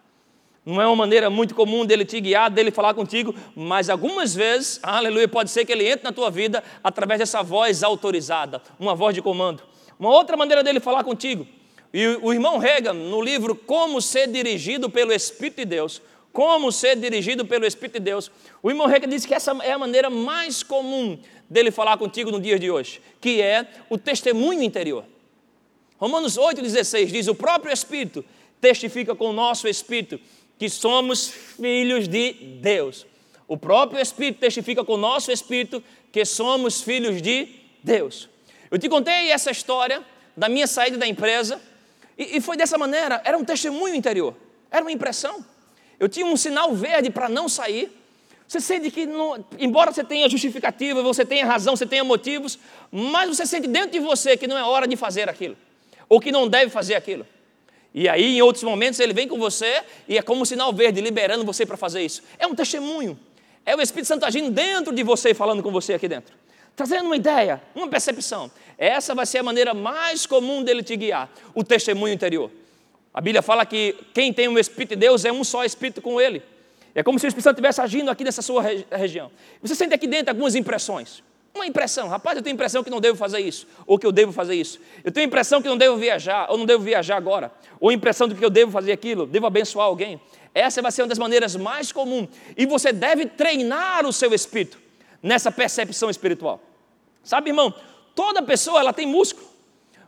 [0.65, 4.79] Não é uma maneira muito comum dele te guiar, dele falar contigo, mas algumas vezes,
[4.81, 9.13] aleluia, pode ser que ele entre na tua vida através dessa voz autorizada, uma voz
[9.13, 9.63] de comando.
[9.99, 11.45] Uma outra maneira dele falar contigo
[11.93, 16.01] e o irmão Reagan, no livro Como Ser Dirigido pelo Espírito de Deus,
[16.31, 18.31] como ser dirigido pelo Espírito de Deus,
[18.63, 22.41] o irmão Reagan disse que essa é a maneira mais comum dele falar contigo no
[22.41, 25.05] dia de hoje, que é o testemunho interior.
[25.99, 28.25] Romanos 8,16 diz: O próprio Espírito
[28.59, 30.19] testifica com o nosso Espírito
[30.57, 33.05] que somos filhos de Deus.
[33.47, 37.47] O próprio Espírito testifica com o nosso Espírito que somos filhos de
[37.83, 38.27] Deus.
[38.71, 40.01] Eu te contei essa história
[40.35, 41.61] da minha saída da empresa
[42.17, 44.35] e, e foi dessa maneira, era um testemunho interior,
[44.69, 45.43] era uma impressão.
[45.99, 47.91] Eu tinha um sinal verde para não sair.
[48.47, 52.59] Você sente que, não, embora você tenha justificativa, você tenha razão, você tenha motivos,
[52.91, 55.55] mas você sente dentro de você que não é hora de fazer aquilo,
[56.09, 57.25] ou que não deve fazer aquilo.
[57.93, 60.99] E aí, em outros momentos, ele vem com você e é como um sinal verde,
[60.99, 62.23] liberando você para fazer isso.
[62.37, 63.17] É um testemunho.
[63.65, 66.33] É o Espírito Santo agindo dentro de você, falando com você aqui dentro
[66.75, 68.51] trazendo uma ideia, uma percepção.
[68.77, 72.49] Essa vai ser a maneira mais comum dele te guiar, o testemunho interior.
[73.13, 76.19] A Bíblia fala que quem tem o Espírito de Deus é um só Espírito com
[76.19, 76.41] ele.
[76.95, 79.31] É como se o Espírito Santo estivesse agindo aqui nessa sua região.
[79.61, 81.23] Você sente aqui dentro algumas impressões.
[81.53, 84.31] Uma impressão, rapaz, eu tenho impressão que não devo fazer isso, ou que eu devo
[84.31, 84.79] fazer isso.
[85.03, 87.51] Eu tenho a impressão que não devo viajar, ou não devo viajar agora.
[87.79, 90.19] Ou impressão de que eu devo fazer aquilo, devo abençoar alguém.
[90.53, 92.29] Essa vai ser uma das maneiras mais comuns.
[92.57, 94.82] E você deve treinar o seu espírito
[95.23, 96.61] nessa percepção espiritual.
[97.23, 97.73] Sabe, irmão,
[98.13, 99.47] toda pessoa ela tem músculo,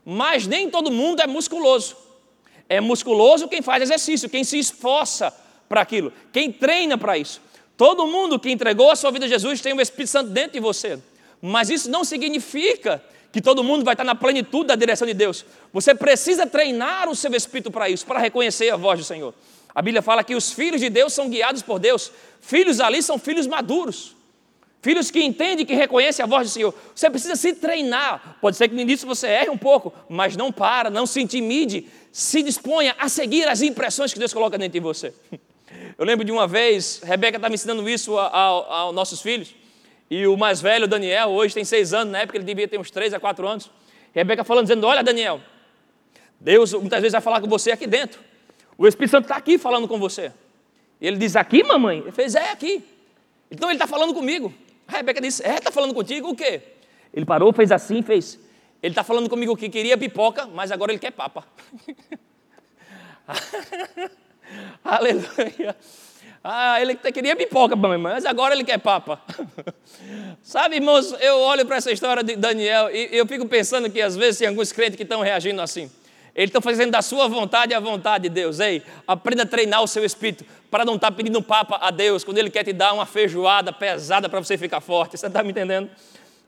[0.04, 1.95] mas nem todo mundo é musculoso.
[2.67, 5.34] É musculoso quem faz exercício, quem se esforça
[5.69, 7.41] para aquilo, quem treina para isso.
[7.78, 10.60] Todo mundo que entregou a sua vida a Jesus tem o Espírito Santo dentro de
[10.60, 10.99] você.
[11.41, 15.45] Mas isso não significa que todo mundo vai estar na plenitude da direção de Deus.
[15.73, 19.34] Você precisa treinar o seu espírito para isso, para reconhecer a voz do Senhor.
[19.73, 22.12] A Bíblia fala que os filhos de Deus são guiados por Deus.
[22.39, 24.14] Filhos ali são filhos maduros.
[24.86, 26.71] Filhos que entendem, que reconhecem a voz do Senhor.
[26.93, 28.38] Você precisa se treinar.
[28.39, 31.88] Pode ser que no início você erre um pouco, mas não para, não se intimide.
[32.12, 35.12] Se disponha a seguir as impressões que Deus coloca dentro de você.
[35.98, 39.56] Eu lembro de uma vez, Rebeca estava ensinando isso aos nossos filhos.
[40.08, 42.91] E o mais velho, Daniel, hoje tem seis anos, na época ele devia ter uns
[42.91, 43.71] três a quatro anos.
[44.13, 45.41] Rebeca falando, dizendo: Olha, Daniel,
[46.39, 48.19] Deus muitas vezes vai falar com você aqui dentro.
[48.78, 50.32] O Espírito Santo está aqui falando com você.
[51.02, 52.02] E ele diz: Aqui, mamãe?
[52.02, 52.84] Ele fez: É, aqui.
[53.50, 54.54] Então ele está falando comigo.
[54.97, 56.62] Rebeca disse: É, está falando contigo o quê?
[57.13, 58.39] Ele parou, fez assim, fez.
[58.81, 61.45] Ele está falando comigo que queria pipoca, mas agora ele quer papa.
[64.84, 65.75] Aleluia.
[66.43, 69.19] Ah, ele queria pipoca, mas agora ele quer papa.
[70.43, 74.15] Sabe, irmãos, eu olho para essa história de Daniel e eu fico pensando que às
[74.15, 75.89] vezes tem alguns crentes que estão reagindo assim.
[76.36, 78.60] Eles estão fazendo da sua vontade a vontade de Deus.
[78.60, 82.26] Ei, aprenda a treinar o seu espírito para não estar tá pedindo papa a Deus
[82.26, 85.17] quando Ele quer te dar uma feijoada pesada para você ficar forte.
[85.17, 85.89] Você está me entendendo?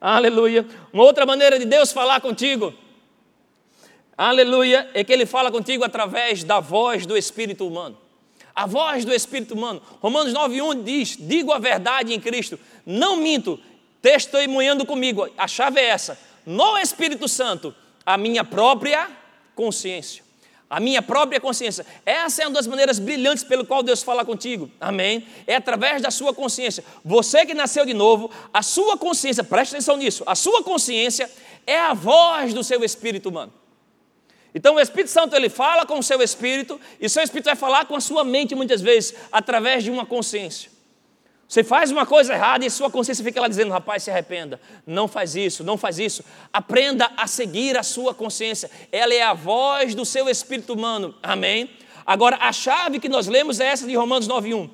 [0.02, 0.66] Aleluia.
[0.92, 2.74] Uma outra maneira de Deus falar contigo,
[4.18, 7.98] aleluia, é que Ele fala contigo através da voz do Espírito humano.
[8.54, 9.82] A voz do Espírito humano.
[10.02, 13.58] Romanos 9,1 diz: Digo a verdade em Cristo, não minto,
[14.02, 15.30] testemunhando comigo.
[15.38, 17.74] A chave é essa: no Espírito Santo,
[18.06, 19.08] a minha própria
[19.58, 20.24] consciência.
[20.70, 21.86] A minha própria consciência.
[22.06, 24.70] Essa é uma das maneiras brilhantes pelo qual Deus fala contigo.
[24.80, 25.26] Amém?
[25.48, 26.84] É através da sua consciência.
[27.04, 31.30] Você que nasceu de novo, a sua consciência, preste atenção nisso, a sua consciência
[31.66, 33.52] é a voz do seu espírito humano.
[34.54, 37.86] Então o Espírito Santo ele fala com o seu espírito e seu espírito vai falar
[37.86, 40.72] com a sua mente muitas vezes através de uma consciência.
[41.48, 45.08] Você faz uma coisa errada e sua consciência fica lá dizendo: rapaz, se arrependa, não
[45.08, 46.24] faz isso, não faz isso.
[46.52, 51.70] Aprenda a seguir a sua consciência, ela é a voz do seu espírito humano, amém?
[52.06, 54.70] Agora, a chave que nós lemos é essa de Romanos 9,1.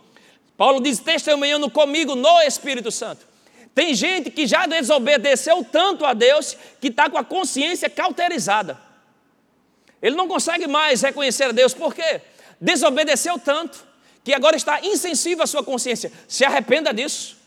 [0.58, 3.34] Paulo diz: testemunhando comigo no Espírito Santo.
[3.76, 8.80] Tem gente que já desobedeceu tanto a Deus que está com a consciência cauterizada.
[10.02, 12.22] Ele não consegue mais reconhecer a Deus, por quê?
[12.60, 13.93] Desobedeceu tanto
[14.24, 16.12] que agora está insensível à sua consciência.
[16.28, 17.38] Se arrependa disso.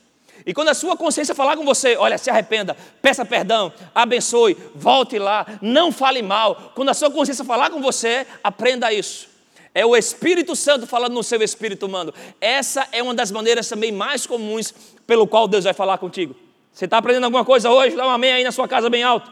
[0.45, 5.19] E quando a sua consciência falar com você, olha, se arrependa, peça perdão, abençoe, volte
[5.19, 6.73] lá, não fale mal.
[6.75, 9.29] Quando a sua consciência falar com você, aprenda isso.
[9.75, 12.13] É o Espírito Santo falando no seu espírito humano.
[12.41, 14.73] Essa é uma das maneiras também mais comuns
[15.07, 16.35] pelo qual Deus vai falar contigo.
[16.73, 17.97] Você está aprendendo alguma coisa hoje?
[17.97, 19.31] Dá um amém aí na sua casa bem alto.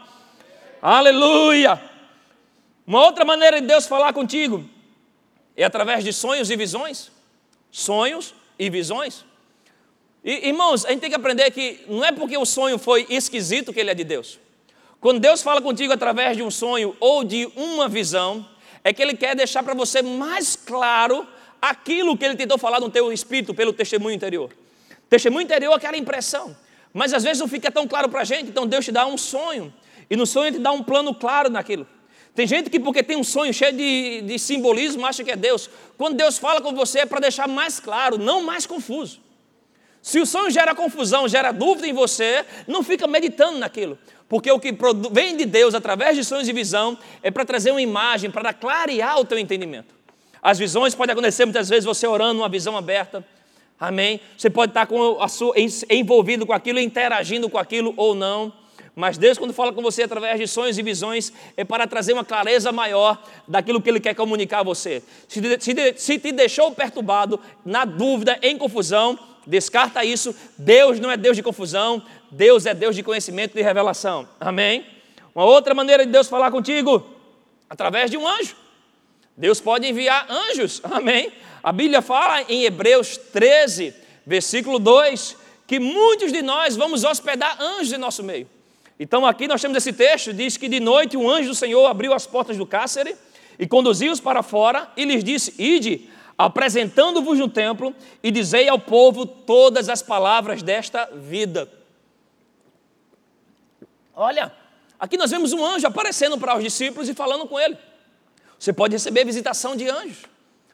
[0.81, 1.81] Aleluia!
[2.85, 4.63] Uma outra maneira de Deus falar contigo
[5.55, 7.14] é através de sonhos e visões
[7.75, 9.25] sonhos e visões.
[10.23, 13.73] E, irmãos, a gente tem que aprender que não é porque o sonho foi esquisito
[13.73, 14.39] que ele é de Deus.
[15.01, 18.47] Quando Deus fala contigo através de um sonho ou de uma visão,
[18.81, 21.27] é que Ele quer deixar para você mais claro
[21.61, 24.51] aquilo que Ele tentou falar no teu espírito pelo testemunho interior.
[25.09, 26.55] Testemunho interior é aquela impressão,
[26.93, 29.17] mas às vezes não fica tão claro para a gente, então Deus te dá um
[29.17, 29.71] sonho,
[30.09, 31.85] e no sonho Ele te dá um plano claro naquilo.
[32.35, 35.69] Tem gente que, porque tem um sonho cheio de, de simbolismo, acha que é Deus.
[35.97, 39.21] Quando Deus fala com você é para deixar mais claro, não mais confuso.
[40.01, 43.97] Se o sonho gera confusão, gera dúvida em você, não fica meditando naquilo.
[44.27, 44.75] Porque o que
[45.11, 49.19] vem de Deus através de sonhos e visão é para trazer uma imagem, para clarear
[49.19, 49.95] o teu entendimento.
[50.41, 53.25] As visões podem acontecer muitas vezes você orando uma visão aberta.
[53.79, 54.19] Amém?
[54.37, 55.55] Você pode estar com a sua,
[55.89, 58.53] envolvido com aquilo, interagindo com aquilo ou não.
[58.95, 62.23] Mas Deus, quando fala com você através de sonhos e visões, é para trazer uma
[62.23, 65.03] clareza maior daquilo que Ele quer comunicar a você.
[65.27, 70.33] Se, se, se te deixou perturbado, na dúvida, em confusão, descarta isso.
[70.57, 74.27] Deus não é Deus de confusão, Deus é Deus de conhecimento e revelação.
[74.39, 74.85] Amém?
[75.33, 77.05] Uma outra maneira de Deus falar contigo,
[77.69, 78.55] através de um anjo.
[79.35, 81.33] Deus pode enviar anjos, amém?
[81.61, 83.93] A Bíblia fala em Hebreus 13,
[84.25, 85.35] versículo 2,
[85.67, 88.54] que muitos de nós vamos hospedar anjos em nosso meio.
[88.99, 92.13] Então aqui nós temos esse texto, diz que de noite um anjo do Senhor abriu
[92.13, 93.15] as portas do cárcere
[93.59, 99.25] e conduziu-os para fora e lhes disse: Ide, apresentando-vos no templo e dizei ao povo
[99.25, 101.69] todas as palavras desta vida.
[104.15, 104.51] Olha,
[104.97, 107.77] aqui nós vemos um anjo aparecendo para os discípulos e falando com ele.
[108.57, 110.23] Você pode receber visitação de anjos.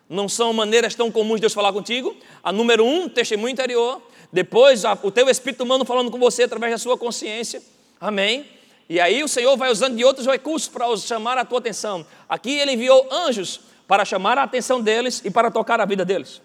[0.07, 2.15] Não são maneiras tão comuns de Deus falar contigo.
[2.43, 4.01] A número um, testemunho interior.
[4.31, 7.61] Depois, o teu espírito humano falando com você através da sua consciência.
[8.01, 8.49] Amém?
[8.89, 12.05] E aí o Senhor vai usando de outros recursos para chamar a tua atenção.
[12.27, 16.41] Aqui ele enviou anjos para chamar a atenção deles e para tocar a vida deles.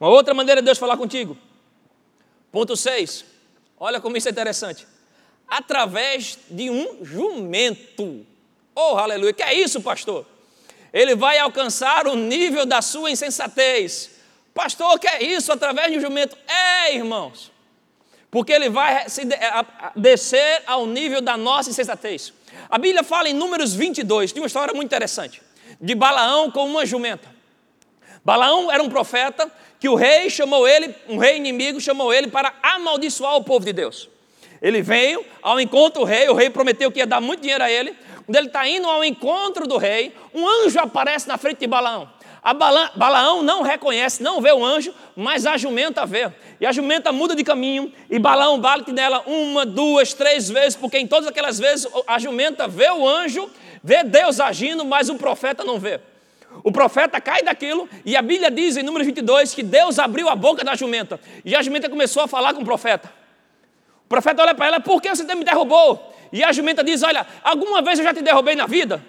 [0.00, 1.38] Uma outra maneira de Deus falar contigo.
[2.50, 3.24] Ponto 6.
[3.78, 4.86] Olha como isso é interessante.
[5.46, 8.26] Através de um jumento.
[8.74, 9.32] Oh, aleluia.
[9.32, 10.26] Que é isso, pastor?
[10.92, 14.10] Ele vai alcançar o nível da sua insensatez.
[14.52, 15.52] Pastor, que é isso?
[15.52, 16.36] Através de um jumento.
[16.48, 17.52] É, irmãos.
[18.36, 19.06] Porque ele vai
[19.96, 22.34] descer ao nível da nossa insensatez.
[22.68, 25.40] A Bíblia fala em Números 22, tem uma história muito interessante,
[25.80, 27.26] de Balaão com uma jumenta.
[28.22, 32.52] Balaão era um profeta que o rei chamou ele, um rei inimigo chamou ele para
[32.62, 34.06] amaldiçoar o povo de Deus.
[34.60, 37.70] Ele veio ao encontro do rei, o rei prometeu que ia dar muito dinheiro a
[37.70, 37.96] ele.
[38.26, 42.06] Quando ele está indo ao encontro do rei, um anjo aparece na frente de Balaão.
[42.46, 46.30] A Bala, Balaão não reconhece, não vê o anjo, mas a jumenta vê.
[46.60, 50.96] E a jumenta muda de caminho, e Balaão bate nela uma, duas, três vezes, porque
[50.96, 53.50] em todas aquelas vezes a jumenta vê o anjo,
[53.82, 55.98] vê Deus agindo, mas o profeta não vê.
[56.62, 60.36] O profeta cai daquilo, e a Bíblia diz em número 22 que Deus abriu a
[60.36, 63.12] boca da jumenta, e a jumenta começou a falar com o profeta.
[64.04, 66.14] O profeta olha para ela, por que você me derrubou?
[66.32, 69.02] E a jumenta diz: Olha, alguma vez eu já te derrubei na vida?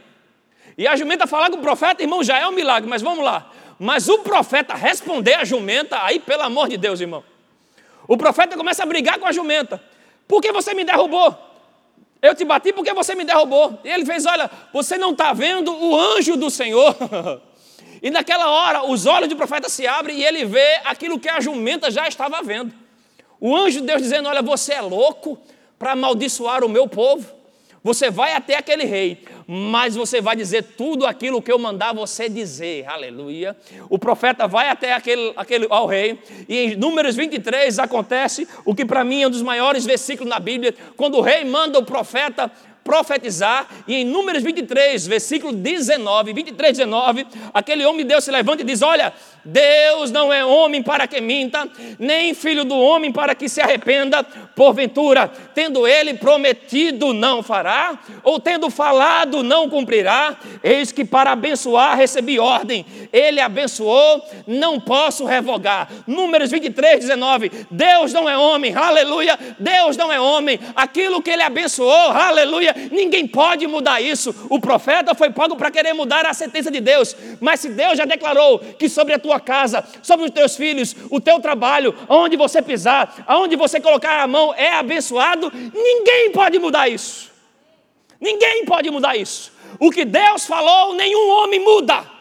[0.78, 3.52] E a jumenta falar com o profeta, irmão, já é um milagre, mas vamos lá.
[3.80, 7.24] Mas o profeta responder a jumenta, aí pelo amor de Deus, irmão.
[8.08, 9.82] O profeta começa a brigar com a jumenta.
[10.28, 11.36] Por que você me derrubou?
[12.22, 13.80] Eu te bati porque você me derrubou.
[13.84, 16.96] E ele fez: Olha, você não está vendo o anjo do Senhor.
[18.02, 21.40] e naquela hora, os olhos do profeta se abrem e ele vê aquilo que a
[21.40, 22.74] jumenta já estava vendo.
[23.40, 25.38] O anjo de Deus dizendo: Olha, você é louco
[25.78, 27.36] para amaldiçoar o meu povo.
[27.84, 32.27] Você vai até aquele rei, mas você vai dizer tudo aquilo que eu mandar você
[32.27, 32.86] dizer.
[32.88, 33.55] Aleluia.
[33.89, 38.86] O profeta vai até aquele, aquele ao rei, e em Números 23 acontece o que
[38.86, 42.51] para mim é um dos maiores versículos na Bíblia, quando o rei manda o profeta
[42.88, 48.62] profetizar, e em Números 23, versículo 19, 23, 19, aquele homem de Deus se levanta
[48.62, 49.12] e diz: Olha,
[49.43, 51.67] Deus não é homem para que minta,
[52.00, 54.23] nem filho do homem para que se arrependa,
[54.56, 60.38] porventura, tendo ele prometido, não fará, ou tendo falado, não cumprirá.
[60.63, 65.89] Eis que para abençoar recebi ordem, ele abençoou, não posso revogar.
[66.08, 71.43] Números 23, 19: Deus não é homem, aleluia, Deus não é homem, aquilo que ele
[71.43, 74.34] abençoou, aleluia, ninguém pode mudar isso.
[74.50, 78.06] O profeta foi pago para querer mudar a sentença de Deus, mas se Deus já
[78.06, 82.62] declarou que sobre a tua casa, sobre os teus filhos, o teu trabalho, onde você
[82.62, 87.32] pisar, aonde você colocar a mão é abençoado, ninguém pode mudar isso.
[88.20, 89.52] Ninguém pode mudar isso.
[89.80, 92.16] O que Deus falou, nenhum homem muda.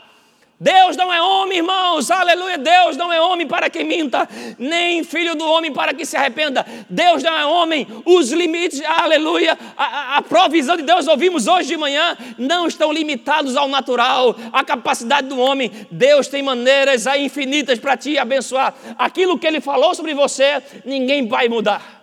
[0.59, 2.57] Deus não é homem, irmãos, aleluia.
[2.57, 4.27] Deus não é homem para que minta,
[4.59, 6.65] nem filho do homem para que se arrependa.
[6.89, 9.59] Deus não é homem, os limites, aleluia.
[9.77, 14.65] A, a, provisão de Deus, ouvimos hoje de manhã, não estão limitados ao natural, à
[14.65, 15.71] capacidade do homem.
[15.91, 18.75] Deus tem maneiras infinitas para te abençoar.
[18.97, 22.03] Aquilo que Ele falou sobre você, ninguém vai mudar.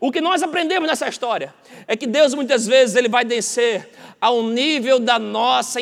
[0.00, 1.54] O que nós aprendemos nessa história
[1.86, 5.78] é que Deus muitas vezes ele vai descer ao nível da nossa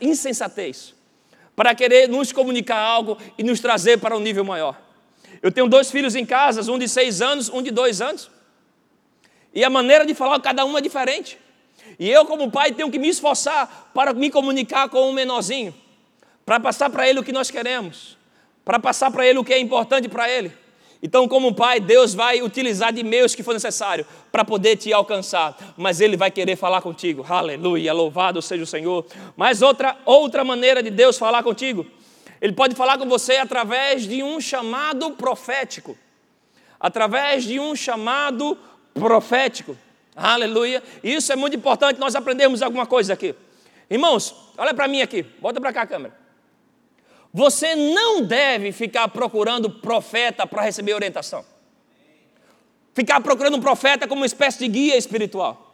[0.00, 0.97] insensatez
[1.58, 4.80] para querer nos comunicar algo e nos trazer para um nível maior.
[5.42, 8.30] Eu tenho dois filhos em casa, um de seis anos, um de dois anos.
[9.52, 11.36] E a maneira de falar cada um é diferente.
[11.98, 15.74] E eu, como pai, tenho que me esforçar para me comunicar com um menorzinho,
[16.46, 18.16] para passar para ele o que nós queremos,
[18.64, 20.52] para passar para ele o que é importante para ele.
[21.02, 25.56] Então, como pai, Deus vai utilizar de meios que for necessário para poder te alcançar,
[25.76, 27.24] mas Ele vai querer falar contigo.
[27.28, 29.06] Aleluia, louvado seja o Senhor.
[29.36, 31.86] Mas outra, outra maneira de Deus falar contigo,
[32.40, 35.96] Ele pode falar com você através de um chamado profético.
[36.80, 38.58] Através de um chamado
[38.92, 39.76] profético.
[40.16, 40.82] Aleluia.
[41.02, 43.36] Isso é muito importante nós aprendermos alguma coisa aqui.
[43.88, 46.27] Irmãos, olha para mim aqui, bota para cá a câmera.
[47.32, 51.44] Você não deve ficar procurando profeta para receber orientação.
[52.94, 55.68] Ficar procurando um profeta como uma espécie de guia espiritual.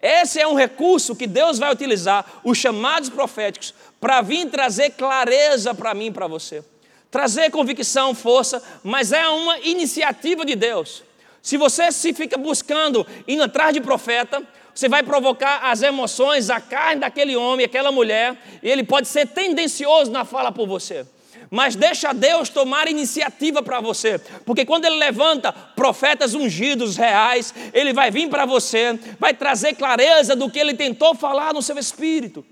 [0.00, 5.74] Esse é um recurso que Deus vai utilizar, os chamados proféticos, para vir trazer clareza
[5.74, 6.64] para mim e para você.
[7.10, 11.02] Trazer convicção, força, mas é uma iniciativa de Deus.
[11.42, 14.42] Se você se fica buscando, indo atrás de profeta,
[14.78, 19.26] você vai provocar as emoções, a carne daquele homem, aquela mulher, e ele pode ser
[19.26, 21.04] tendencioso na fala por você.
[21.50, 27.92] Mas deixa Deus tomar iniciativa para você, porque quando Ele levanta profetas ungidos reais, Ele
[27.92, 32.46] vai vir para você, vai trazer clareza do que Ele tentou falar no seu espírito,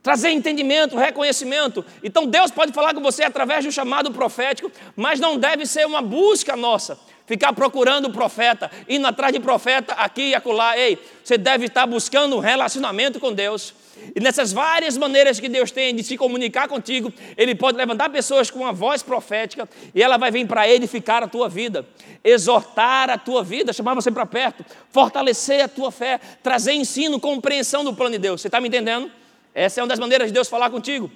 [0.00, 1.84] trazer entendimento, reconhecimento.
[2.04, 6.02] Então Deus pode falar com você através do chamado profético, mas não deve ser uma
[6.02, 6.96] busca nossa
[7.26, 10.76] ficar procurando o profeta, indo atrás de profeta aqui e acolá.
[10.76, 13.74] Ei, você deve estar buscando um relacionamento com Deus.
[14.14, 18.50] E nessas várias maneiras que Deus tem de se comunicar contigo, Ele pode levantar pessoas
[18.50, 21.86] com uma voz profética e ela vai vir para edificar a tua vida,
[22.24, 27.84] exortar a tua vida, chamar você para perto, fortalecer a tua fé, trazer ensino, compreensão
[27.84, 28.40] do plano de Deus.
[28.40, 29.10] Você está me entendendo?
[29.54, 31.10] Essa é uma das maneiras de Deus falar contigo.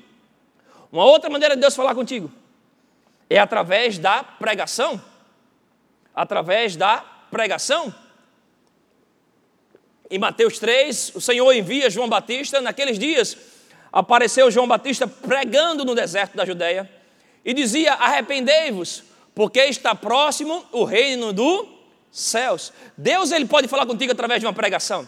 [0.92, 2.30] Uma outra maneira de Deus falar contigo
[3.28, 5.00] é através da pregação.
[6.16, 7.94] Através da pregação.
[10.10, 12.60] Em Mateus 3, o Senhor envia João Batista.
[12.60, 13.36] Naqueles dias,
[13.92, 16.90] apareceu João Batista pregando no deserto da Judéia
[17.44, 19.04] e dizia: Arrependei-vos,
[19.34, 21.68] porque está próximo o reino dos
[22.10, 22.72] céus.
[22.96, 25.06] Deus ele pode falar contigo através de uma pregação.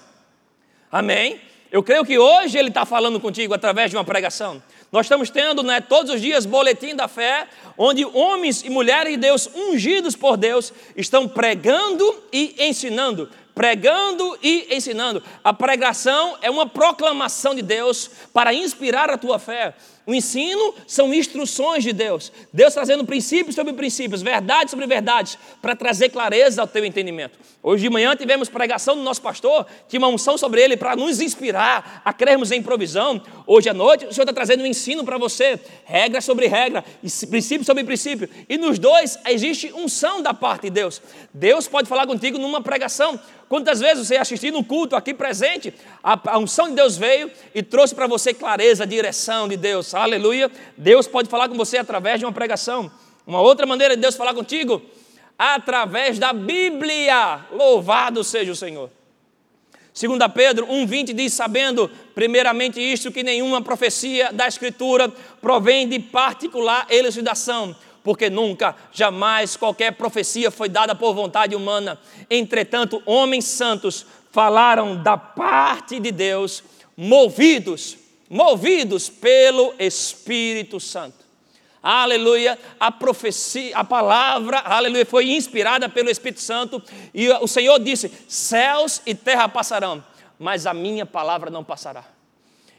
[0.93, 1.41] Amém?
[1.71, 4.63] Eu creio que hoje Ele está falando contigo através de uma pregação.
[4.91, 9.19] Nós estamos tendo né, todos os dias boletim da fé, onde homens e mulheres de
[9.19, 13.29] Deus, ungidos por Deus, estão pregando e ensinando.
[13.55, 15.23] Pregando e ensinando.
[15.45, 19.75] A pregação é uma proclamação de Deus para inspirar a tua fé.
[20.09, 22.33] O ensino são instruções de Deus.
[22.51, 27.39] Deus trazendo princípios sobre princípios, verdades sobre verdades, para trazer clareza ao teu entendimento.
[27.63, 31.21] Hoje de manhã tivemos pregação do nosso pastor, tinha uma unção sobre ele para nos
[31.21, 33.21] inspirar a crermos em provisão.
[33.47, 36.83] Hoje à noite o Senhor está trazendo um ensino para você, regra sobre regra,
[37.29, 38.31] princípio sobre princípio.
[38.49, 41.03] E nos dois existe unção da parte de Deus.
[41.35, 43.21] Deus pode falar contigo numa pregação.
[43.47, 47.95] Quantas vezes você assistiu no culto aqui presente, a unção de Deus veio e trouxe
[47.95, 50.51] para você clareza, direção de Deus aleluia.
[50.77, 52.91] Deus pode falar com você através de uma pregação.
[53.27, 54.81] Uma outra maneira de Deus falar contigo,
[55.39, 57.41] através da Bíblia.
[57.53, 58.91] Louvado seja o Senhor.
[59.93, 66.87] 2 Pedro 1,20 diz: Sabendo, primeiramente, isto, que nenhuma profecia da Escritura provém de particular
[66.89, 71.99] elucidação, porque nunca, jamais qualquer profecia foi dada por vontade humana.
[72.31, 76.63] Entretanto, homens santos falaram da parte de Deus,
[76.97, 81.27] movidos movidos pelo Espírito Santo.
[81.83, 86.83] Aleluia, a profecia, a palavra, aleluia, foi inspirada pelo Espírito Santo
[87.15, 90.05] e o Senhor disse: céus e terra passarão,
[90.39, 92.05] mas a minha palavra não passará.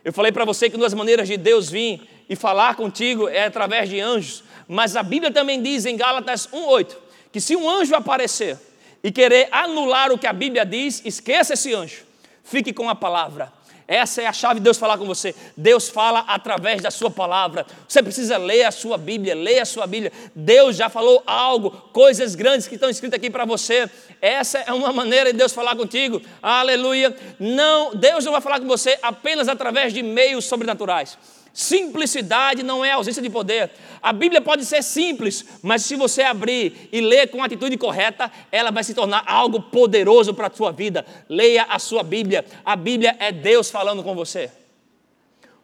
[0.03, 3.89] Eu falei para você que duas maneiras de Deus vir e falar contigo é através
[3.89, 6.95] de anjos, mas a Bíblia também diz em Gálatas 1:8
[7.31, 8.57] que se um anjo aparecer
[9.03, 12.03] e querer anular o que a Bíblia diz, esqueça esse anjo.
[12.43, 13.53] Fique com a palavra.
[13.89, 15.33] Essa é a chave de Deus falar com você.
[15.57, 17.65] Deus fala através da sua palavra.
[17.87, 20.11] Você precisa ler a sua Bíblia, ler a sua Bíblia.
[20.35, 23.89] Deus já falou algo, coisas grandes que estão escritas aqui para você.
[24.21, 26.21] Essa é uma maneira de Deus falar contigo.
[26.39, 27.17] Aleluia.
[27.39, 31.17] Não, Deus não vai falar com você apenas através de meios sobrenaturais.
[31.59, 33.69] Simplicidade não é ausência de poder.
[34.01, 38.31] A Bíblia pode ser simples, mas se você abrir e ler com a atitude correta,
[38.49, 41.05] ela vai se tornar algo poderoso para a sua vida.
[41.27, 42.45] Leia a sua Bíblia.
[42.63, 44.49] A Bíblia é Deus falando com você.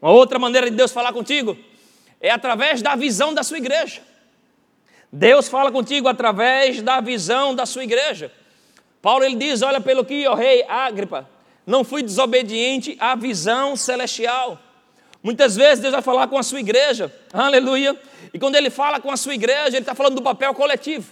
[0.01, 1.57] Uma outra maneira de Deus falar contigo
[2.19, 4.01] é através da visão da sua igreja.
[5.09, 8.29] Deus fala contigo através da visão da sua igreja.
[9.01, 11.29] Paulo ele diz: Olha, pelo que, ó rei Agripa,
[11.65, 14.59] não fui desobediente à visão celestial.
[15.25, 17.99] Muitas vezes Deus vai falar com a sua igreja, aleluia.
[18.31, 21.11] E quando Ele fala com a sua igreja, Ele está falando do papel coletivo.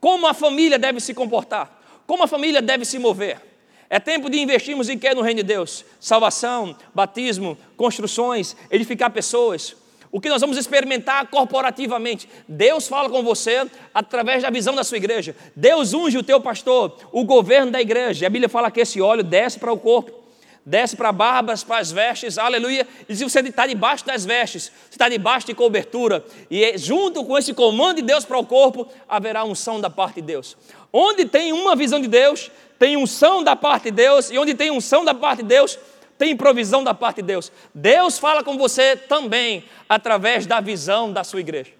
[0.00, 3.40] Como a família deve se comportar, como a família deve se mover.
[3.88, 5.84] É tempo de investirmos em que no reino de Deus?
[6.00, 9.76] Salvação, batismo, construções, edificar pessoas.
[10.10, 12.28] O que nós vamos experimentar corporativamente.
[12.48, 15.36] Deus fala com você através da visão da sua igreja.
[15.54, 18.26] Deus unge o teu pastor, o governo da igreja.
[18.26, 20.26] A Bíblia fala que esse óleo desce para o corpo
[20.68, 22.86] desce para barbas, para as vestes, aleluia.
[23.08, 27.24] E se você está debaixo das vestes, você está debaixo de cobertura, e é junto
[27.24, 30.56] com esse comando de Deus para o corpo, haverá unção da parte de Deus.
[30.92, 34.70] Onde tem uma visão de Deus, tem unção da parte de Deus, e onde tem
[34.70, 35.78] unção da parte de Deus,
[36.18, 37.50] tem provisão da parte de Deus.
[37.74, 41.72] Deus fala com você também através da visão da sua igreja.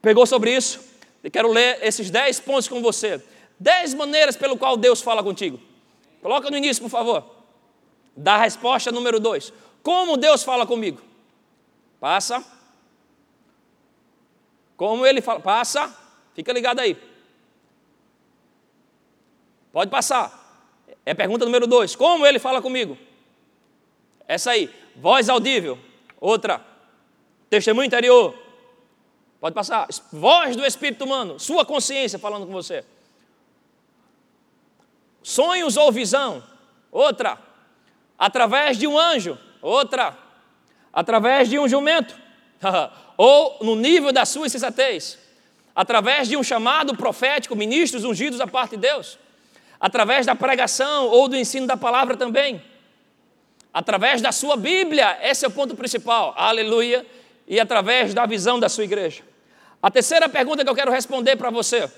[0.00, 0.80] Pegou sobre isso?
[1.22, 3.20] Eu quero ler esses dez pontos com você.
[3.58, 5.58] Dez maneiras pelo qual Deus fala contigo.
[6.22, 7.33] Coloca no início, por favor
[8.16, 9.52] da resposta número dois.
[9.82, 11.00] Como Deus fala comigo?
[12.00, 12.44] Passa.
[14.76, 15.40] Como ele fala?
[15.40, 15.94] Passa.
[16.34, 16.96] Fica ligado aí.
[19.72, 20.40] Pode passar.
[21.04, 21.94] É pergunta número dois.
[21.96, 22.96] Como ele fala comigo?
[24.26, 24.72] Essa aí.
[24.96, 25.78] Voz audível.
[26.20, 26.64] Outra.
[27.50, 28.34] Testemunho interior.
[29.40, 29.88] Pode passar.
[30.12, 31.38] Voz do Espírito humano.
[31.38, 32.84] Sua consciência falando com você.
[35.22, 36.42] Sonhos ou visão.
[36.90, 37.38] Outra
[38.18, 40.16] através de um anjo, outra,
[40.92, 42.14] através de um jumento,
[43.16, 45.18] ou no nível da sua insensatez,
[45.74, 49.18] através de um chamado profético, ministros ungidos da parte de Deus,
[49.80, 52.62] através da pregação ou do ensino da palavra também,
[53.72, 57.04] através da sua Bíblia, esse é o ponto principal, aleluia,
[57.46, 59.22] e através da visão da sua igreja.
[59.82, 61.90] A terceira pergunta que eu quero responder para você: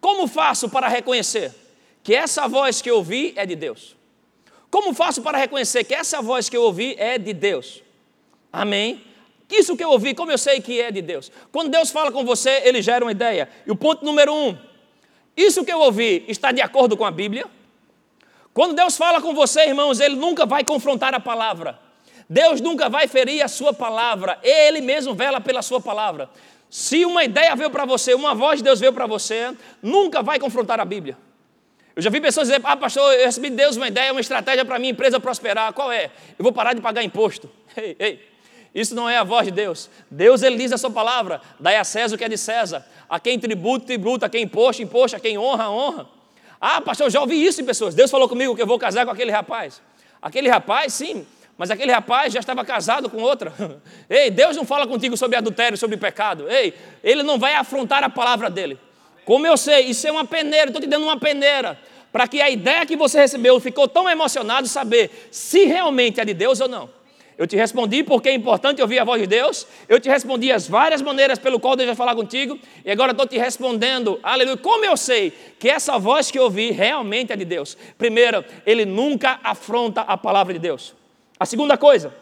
[0.00, 1.54] como faço para reconhecer
[2.02, 3.99] que essa voz que eu ouvi é de Deus?
[4.70, 7.82] Como faço para reconhecer que essa voz que eu ouvi é de Deus?
[8.52, 9.04] Amém?
[9.50, 11.30] Isso que eu ouvi, como eu sei que é de Deus?
[11.50, 13.48] Quando Deus fala com você, ele gera uma ideia.
[13.66, 14.56] E o ponto número um
[15.36, 17.46] Isso que eu ouvi está de acordo com a Bíblia?
[18.54, 21.78] Quando Deus fala com você, irmãos, Ele nunca vai confrontar a palavra.
[22.28, 24.38] Deus nunca vai ferir a sua palavra.
[24.42, 26.30] Ele mesmo vela pela sua palavra.
[26.68, 29.52] Se uma ideia veio para você, uma voz de Deus veio para você,
[29.82, 31.16] nunca vai confrontar a Bíblia.
[32.00, 34.64] Eu já vi pessoas dizer, ah, pastor, eu recebi de Deus uma ideia, uma estratégia
[34.64, 35.70] para minha empresa prosperar.
[35.74, 36.06] Qual é?
[36.38, 37.50] Eu vou parar de pagar imposto.
[37.76, 38.26] Ei, ei,
[38.74, 39.90] isso não é a voz de Deus.
[40.10, 42.86] Deus, Ele diz a sua palavra, dai a César o que é de César.
[43.06, 46.08] A quem tributo, tributo, a quem imposto, imposto, a quem honra, honra.
[46.58, 47.94] Ah, pastor, eu já ouvi isso em pessoas.
[47.94, 49.82] Deus falou comigo que eu vou casar com aquele rapaz.
[50.22, 51.26] Aquele rapaz, sim,
[51.58, 53.52] mas aquele rapaz já estava casado com outra.
[54.08, 56.48] Ei, Deus não fala contigo sobre adultério, sobre pecado.
[56.48, 56.72] Ei,
[57.04, 58.78] ele não vai afrontar a palavra dele.
[59.26, 61.78] Como eu sei, isso é uma peneira, estou te dando uma peneira,
[62.12, 66.34] para que a ideia que você recebeu ficou tão emocionado saber se realmente é de
[66.34, 66.90] Deus ou não.
[67.40, 69.66] Eu te respondi porque é importante ouvir a voz de Deus.
[69.88, 72.58] Eu te respondi as várias maneiras pelo qual Deus vai falar contigo.
[72.84, 74.58] E agora estou te respondendo, aleluia.
[74.58, 77.78] Como eu sei que essa voz que eu ouvi realmente é de Deus?
[77.96, 80.94] Primeiro, ele nunca afronta a palavra de Deus.
[81.38, 82.12] A segunda coisa,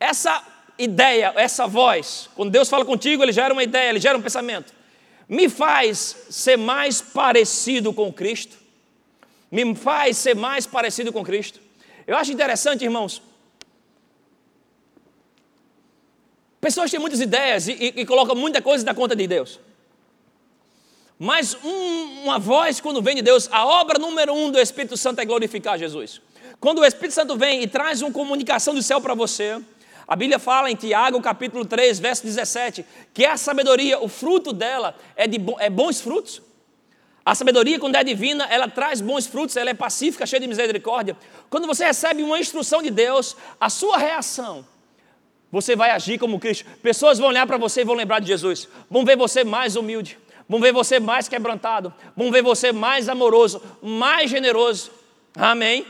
[0.00, 0.42] essa
[0.78, 4.72] ideia, essa voz, quando Deus fala contigo, ele gera uma ideia, ele gera um pensamento,
[5.28, 8.56] me faz ser mais parecido com Cristo,
[9.50, 11.60] me faz ser mais parecido com Cristo.
[12.06, 13.22] Eu acho interessante, irmãos,
[16.60, 19.60] pessoas têm muitas ideias e, e, e colocam muita coisa na conta de Deus.
[21.18, 25.20] Mas um, uma voz, quando vem de Deus, a obra número um do Espírito Santo
[25.20, 26.20] é glorificar Jesus.
[26.60, 29.60] Quando o Espírito Santo vem e traz uma comunicação do céu para você,
[30.06, 34.94] a Bíblia fala em Tiago, capítulo 3, verso 17, que a sabedoria, o fruto dela
[35.16, 36.42] é, de é bons frutos.
[37.26, 41.16] A sabedoria, quando é divina, ela traz bons frutos, ela é pacífica, cheia de misericórdia.
[41.50, 44.64] Quando você recebe uma instrução de Deus, a sua reação,
[45.50, 46.64] você vai agir como Cristo.
[46.80, 48.68] Pessoas vão olhar para você e vão lembrar de Jesus.
[48.88, 50.16] Vão ver você mais humilde,
[50.48, 54.92] vão ver você mais quebrantado, vão ver você mais amoroso, mais generoso.
[55.34, 55.84] Amém?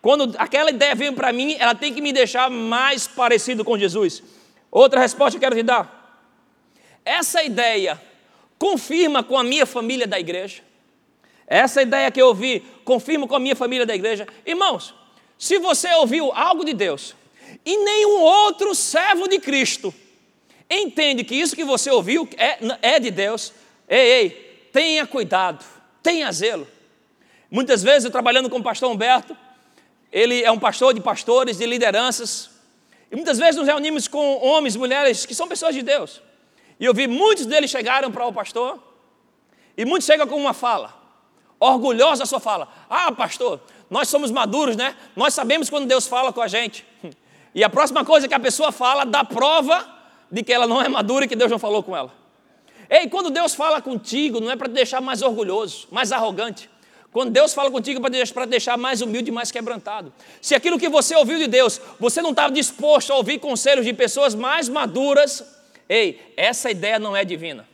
[0.00, 4.22] Quando aquela ideia vem para mim, ela tem que me deixar mais parecido com Jesus.
[4.70, 6.24] Outra resposta que eu quero te dar.
[7.04, 8.00] Essa ideia
[8.58, 10.66] confirma com a minha família da igreja.
[11.48, 14.28] Essa ideia que eu ouvi, confirma com a minha família da igreja.
[14.44, 14.94] Irmãos,
[15.38, 17.14] se você ouviu algo de Deus
[17.64, 19.94] e nenhum outro servo de Cristo
[20.70, 23.52] entende que isso que você ouviu é, é de Deus,
[23.88, 24.30] ei, ei,
[24.72, 25.64] tenha cuidado,
[26.02, 26.68] tenha zelo.
[27.50, 29.34] Muitas vezes eu trabalhando com o pastor Humberto,
[30.12, 32.50] ele é um pastor de pastores, de lideranças.
[33.10, 36.20] E muitas vezes nos reunimos com homens, mulheres que são pessoas de Deus.
[36.78, 38.78] E eu vi muitos deles chegaram para o pastor,
[39.76, 40.94] e muitos chegam com uma fala,
[41.58, 42.68] orgulhosa a sua fala.
[42.88, 44.94] Ah, pastor, nós somos maduros, né?
[45.16, 46.86] Nós sabemos quando Deus fala com a gente.
[47.54, 49.84] E a próxima coisa que a pessoa fala dá prova
[50.30, 52.12] de que ela não é madura e que Deus não falou com ela.
[52.88, 56.70] Ei, quando Deus fala contigo, não é para te deixar mais orgulhoso, mais arrogante.
[57.10, 60.12] Quando Deus fala contigo para deixar mais humilde e mais quebrantado.
[60.40, 63.92] Se aquilo que você ouviu de Deus, você não estava disposto a ouvir conselhos de
[63.92, 65.42] pessoas mais maduras,
[65.88, 67.66] ei, essa ideia não é divina.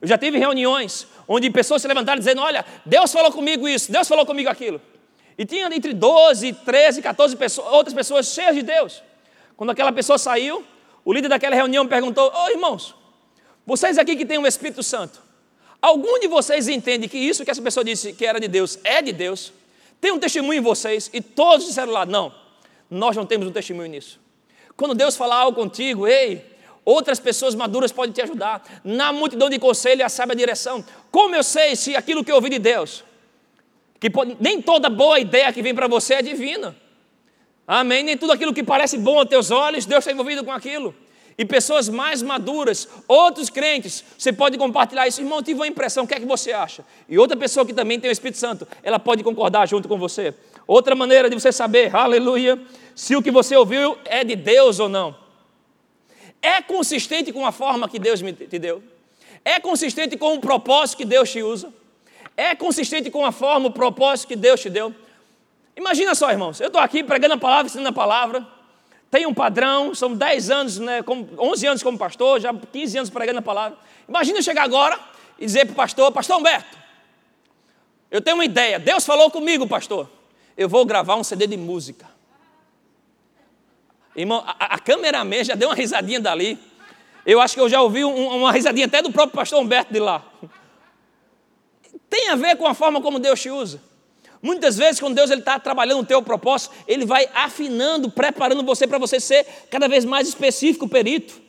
[0.00, 4.06] Eu já tive reuniões onde pessoas se levantaram dizendo: Olha, Deus falou comigo isso, Deus
[4.06, 4.80] falou comigo aquilo.
[5.36, 9.02] E tinha entre 12, 13, 14 pessoas, outras pessoas cheias de Deus.
[9.56, 10.64] Quando aquela pessoa saiu,
[11.04, 12.94] o líder daquela reunião perguntou: Ô oh, irmãos,
[13.66, 15.24] vocês aqui que têm o Espírito Santo,
[15.84, 19.02] Algum de vocês entende que isso que essa pessoa disse que era de Deus é
[19.02, 19.52] de Deus?
[20.00, 21.10] Tem um testemunho em vocês?
[21.12, 22.34] E todos disseram lá: não,
[22.88, 24.18] nós não temos um testemunho nisso.
[24.78, 26.42] Quando Deus falar algo contigo, ei,
[26.84, 28.62] outras pessoas maduras podem te ajudar.
[28.84, 30.84] Na multidão de conselho, a sabe a direção.
[31.10, 33.04] Como eu sei se aquilo que eu ouvi de Deus,
[33.98, 36.76] que pode, nem toda boa ideia que vem para você é divina.
[37.66, 38.02] Amém?
[38.02, 40.94] Nem tudo aquilo que parece bom aos teus olhos, Deus está envolvido com aquilo
[41.36, 45.20] e pessoas mais maduras, outros crentes, você pode compartilhar isso.
[45.20, 46.84] Irmão, tive uma impressão, o que é que você acha?
[47.08, 50.34] E outra pessoa que também tem o Espírito Santo, ela pode concordar junto com você.
[50.66, 52.58] Outra maneira de você saber, aleluia,
[52.94, 55.23] se o que você ouviu é de Deus ou não.
[56.44, 58.82] É consistente com a forma que Deus te deu?
[59.42, 61.72] É consistente com o propósito que Deus te usa?
[62.36, 64.94] É consistente com a forma, o propósito que Deus te deu?
[65.74, 68.46] Imagina só, irmãos, eu estou aqui pregando a palavra, ensinando a palavra,
[69.10, 71.02] tem um padrão, são 10 anos, né,
[71.38, 73.78] 11 anos como pastor, já 15 anos pregando a palavra.
[74.06, 75.00] Imagina eu chegar agora
[75.38, 76.76] e dizer para o pastor, pastor Humberto,
[78.10, 80.10] eu tenho uma ideia, Deus falou comigo, pastor,
[80.58, 82.06] eu vou gravar um CD de música.
[84.14, 86.58] Irmão, a, a cameraman já deu uma risadinha dali.
[87.26, 89.98] Eu acho que eu já ouvi um, uma risadinha até do próprio pastor Humberto de
[89.98, 90.24] lá.
[92.08, 93.80] Tem a ver com a forma como Deus te usa.
[94.40, 98.98] Muitas vezes, quando Deus está trabalhando o teu propósito, Ele vai afinando, preparando você para
[98.98, 101.40] você ser cada vez mais específico, perito.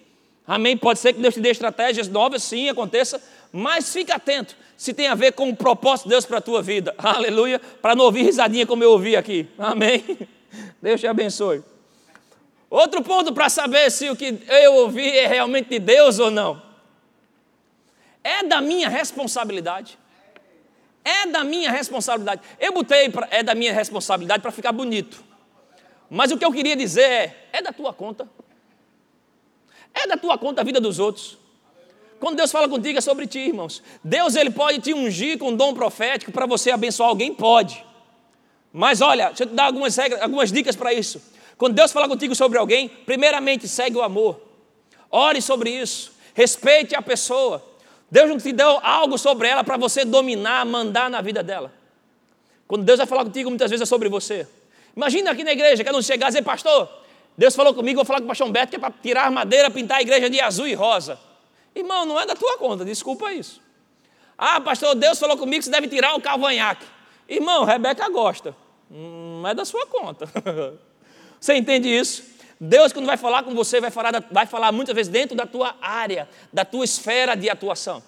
[0.47, 0.77] Amém?
[0.77, 5.07] Pode ser que Deus te dê estratégias novas, sim, aconteça, mas fique atento se tem
[5.07, 6.93] a ver com o propósito de Deus para a tua vida.
[6.99, 7.59] Aleluia.
[7.81, 9.47] Para não ouvir risadinha como eu ouvi aqui.
[9.57, 10.03] Amém?
[10.81, 11.63] Deus te abençoe.
[12.69, 16.61] Outro ponto para saber se o que eu ouvi é realmente de Deus ou não.
[18.23, 19.99] É da minha responsabilidade.
[21.03, 22.41] É da minha responsabilidade.
[22.59, 25.23] Eu botei pra, é da minha responsabilidade para ficar bonito.
[26.09, 28.27] Mas o que eu queria dizer é: é da tua conta.
[29.93, 31.37] É da tua conta a vida dos outros.
[32.19, 33.83] Quando Deus fala contigo é sobre ti, irmãos.
[34.03, 37.85] Deus ele pode te ungir com um dom profético para você abençoar alguém, pode.
[38.73, 41.21] Mas olha, deixa eu te dar algumas, regras, algumas dicas para isso.
[41.57, 44.41] Quando Deus fala contigo sobre alguém, primeiramente segue o amor.
[45.09, 46.13] Ore sobre isso.
[46.33, 47.63] Respeite a pessoa.
[48.11, 51.73] Deus não te deu algo sobre ela para você dominar, mandar na vida dela.
[52.67, 54.47] Quando Deus vai falar contigo, muitas vezes é sobre você.
[54.95, 56.89] Imagina aqui na igreja, quando chegar e dizer, pastor,
[57.37, 59.97] Deus falou comigo, vou falar com o pastor Humberto que é para tirar madeira, pintar
[59.97, 61.19] a igreja de azul e rosa.
[61.75, 63.61] Irmão, não é da tua conta, desculpa isso.
[64.37, 66.85] Ah, pastor, Deus falou comigo que você deve tirar o cavanhaque.
[67.27, 68.55] Irmão, Rebeca gosta.
[68.89, 70.27] Hum, não é da sua conta.
[71.45, 72.23] você entende isso?
[72.59, 75.75] Deus, quando vai falar com você, vai falar, vai falar muitas vezes dentro da tua
[75.79, 78.01] área, da tua esfera de atuação.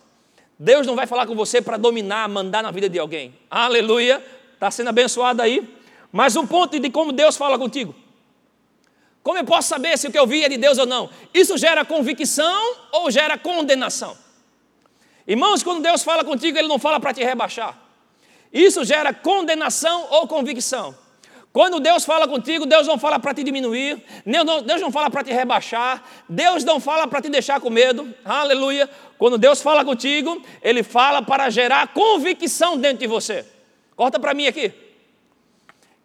[0.57, 3.37] Deus não vai falar com você para dominar, mandar na vida de alguém.
[3.49, 4.25] Aleluia.
[4.55, 5.69] Está sendo abençoado aí.
[6.11, 7.93] Mas um ponto de como Deus fala contigo.
[9.21, 11.07] Como eu posso saber se o que eu vi é de Deus ou não?
[11.31, 14.17] Isso gera convicção ou gera condenação?
[15.27, 17.77] Irmãos, quando Deus fala contigo, Ele não fala para te rebaixar.
[18.51, 20.95] Isso gera condenação ou convicção.
[21.57, 23.99] Quando Deus fala contigo, Deus não fala para te diminuir,
[24.63, 28.87] Deus não fala para te rebaixar, Deus não fala para te deixar com medo, aleluia.
[29.17, 33.43] Quando Deus fala contigo, Ele fala para gerar convicção dentro de você.
[33.95, 34.71] Corta para mim aqui.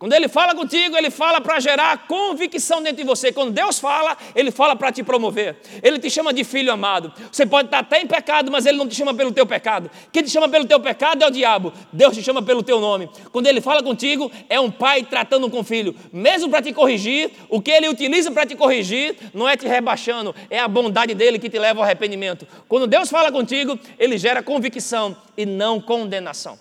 [0.02, 3.30] Quando Ele fala contigo, Ele fala para gerar convicção dentro de você.
[3.30, 5.58] Quando Deus fala, Ele fala para te promover.
[5.80, 7.12] Ele te chama de filho amado.
[7.30, 9.88] Você pode estar até em pecado, mas Ele não te chama pelo teu pecado.
[10.10, 11.72] Quem te chama pelo teu pecado é o diabo.
[11.92, 13.08] Deus te chama pelo teu nome.
[13.30, 15.94] Quando Ele fala contigo, é um pai tratando com filho.
[16.12, 20.34] Mesmo para te corrigir, o que Ele utiliza para te corrigir não é te rebaixando,
[20.50, 22.44] é a bondade dele que te leva ao arrependimento.
[22.68, 26.58] Quando Deus fala contigo, Ele gera convicção e não condenação.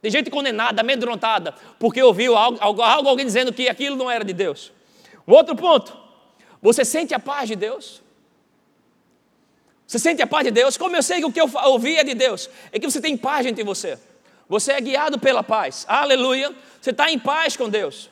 [0.00, 4.32] Tem gente condenada, amedrontada, porque ouviu algo, algo, alguém dizendo que aquilo não era de
[4.32, 4.72] Deus.
[5.26, 5.96] Um outro ponto,
[6.62, 8.00] você sente a paz de Deus?
[9.86, 10.76] Você sente a paz de Deus?
[10.76, 12.48] Como eu sei que o que eu ouvi é de Deus?
[12.70, 13.98] É que você tem paz entre você.
[14.48, 15.84] Você é guiado pela paz.
[15.88, 16.54] Aleluia.
[16.80, 18.10] Você está em paz com Deus.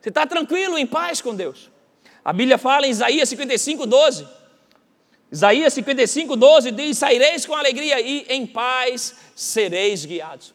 [0.00, 1.70] Você está tranquilo, em paz com Deus.
[2.24, 4.28] A Bíblia fala em Isaías 55, 12.
[5.32, 10.54] Isaías 55, 12 diz: Saireis com alegria e em paz sereis guiados.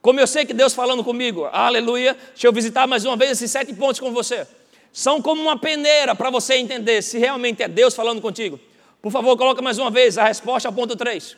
[0.00, 2.16] Como eu sei que Deus falando comigo, aleluia.
[2.30, 4.46] Deixa eu visitar mais uma vez esses sete pontos com você.
[4.92, 8.58] São como uma peneira para você entender se realmente é Deus falando contigo.
[9.02, 11.36] Por favor, coloca mais uma vez a resposta ao ponto 3.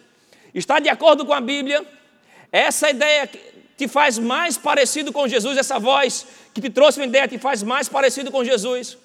[0.54, 1.84] Está de acordo com a Bíblia?
[2.52, 3.28] Essa ideia
[3.76, 7.62] te faz mais parecido com Jesus, essa voz que te trouxe uma ideia te faz
[7.62, 8.98] mais parecido com Jesus.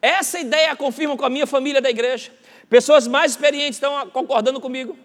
[0.00, 2.30] Essa ideia confirma com a minha família da igreja.
[2.68, 4.96] Pessoas mais experientes estão concordando comigo.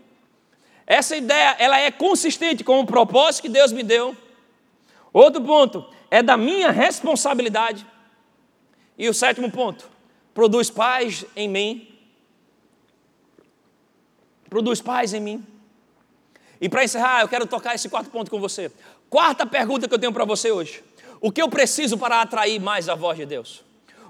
[0.87, 4.15] Essa ideia, ela é consistente com o propósito que Deus me deu.
[5.11, 7.85] Outro ponto, é da minha responsabilidade.
[8.97, 9.89] E o sétimo ponto,
[10.33, 11.87] produz paz em mim.
[14.49, 15.45] Produz paz em mim.
[16.61, 18.71] E para encerrar, eu quero tocar esse quarto ponto com você.
[19.09, 20.83] Quarta pergunta que eu tenho para você hoje.
[21.19, 23.63] O que eu preciso para atrair mais a voz de Deus?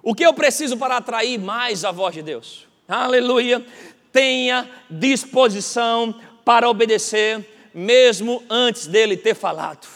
[0.04, 2.68] O que eu preciso para atrair mais a voz de Deus?
[2.88, 3.66] Aleluia.
[4.12, 6.14] Tenha disposição
[6.46, 9.88] para obedecer, mesmo antes dele ter falado.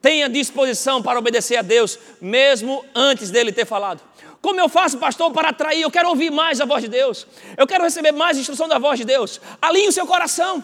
[0.00, 4.00] Tenha disposição para obedecer a Deus, mesmo antes dele ter falado.
[4.42, 5.80] Como eu faço, pastor, para atrair?
[5.82, 7.26] Eu quero ouvir mais a voz de Deus.
[7.56, 9.40] Eu quero receber mais instrução da voz de Deus.
[9.60, 10.62] Alinhe o seu coração.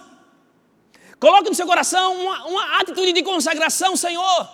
[1.20, 4.48] Coloque no seu coração uma, uma atitude de consagração, Senhor.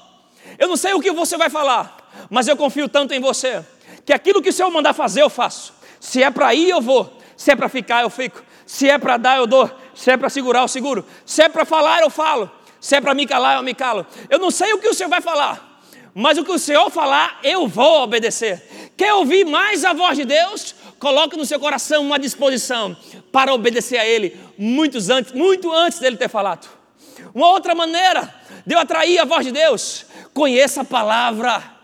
[0.58, 1.96] Eu não sei o que você vai falar,
[2.30, 3.64] mas eu confio tanto em você,
[4.04, 5.72] que aquilo que o Senhor mandar fazer, eu faço.
[5.98, 7.18] Se é para ir, eu vou.
[7.36, 8.42] Se é para ficar, eu fico.
[8.66, 9.70] Se é para dar, eu dou.
[9.94, 11.04] Se é para segurar, eu seguro.
[11.24, 12.50] Se é para falar, eu falo.
[12.80, 14.06] Se é para me calar, eu me calo.
[14.28, 15.80] Eu não sei o que o Senhor vai falar,
[16.14, 18.92] mas o que o Senhor falar, eu vou obedecer.
[18.96, 20.74] Quer ouvir mais a voz de Deus?
[20.98, 22.96] Coloque no seu coração uma disposição
[23.32, 26.68] para obedecer a Ele, muitos antes, muito antes dele ter falado.
[27.34, 28.34] Uma outra maneira
[28.66, 31.74] de eu atrair a voz de Deus, conheça a palavra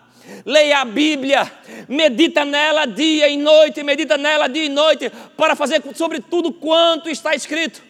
[0.45, 1.51] leia a Bíblia,
[1.87, 7.09] medita nela dia e noite, medita nela dia e noite, para fazer sobre tudo quanto
[7.09, 7.81] está escrito.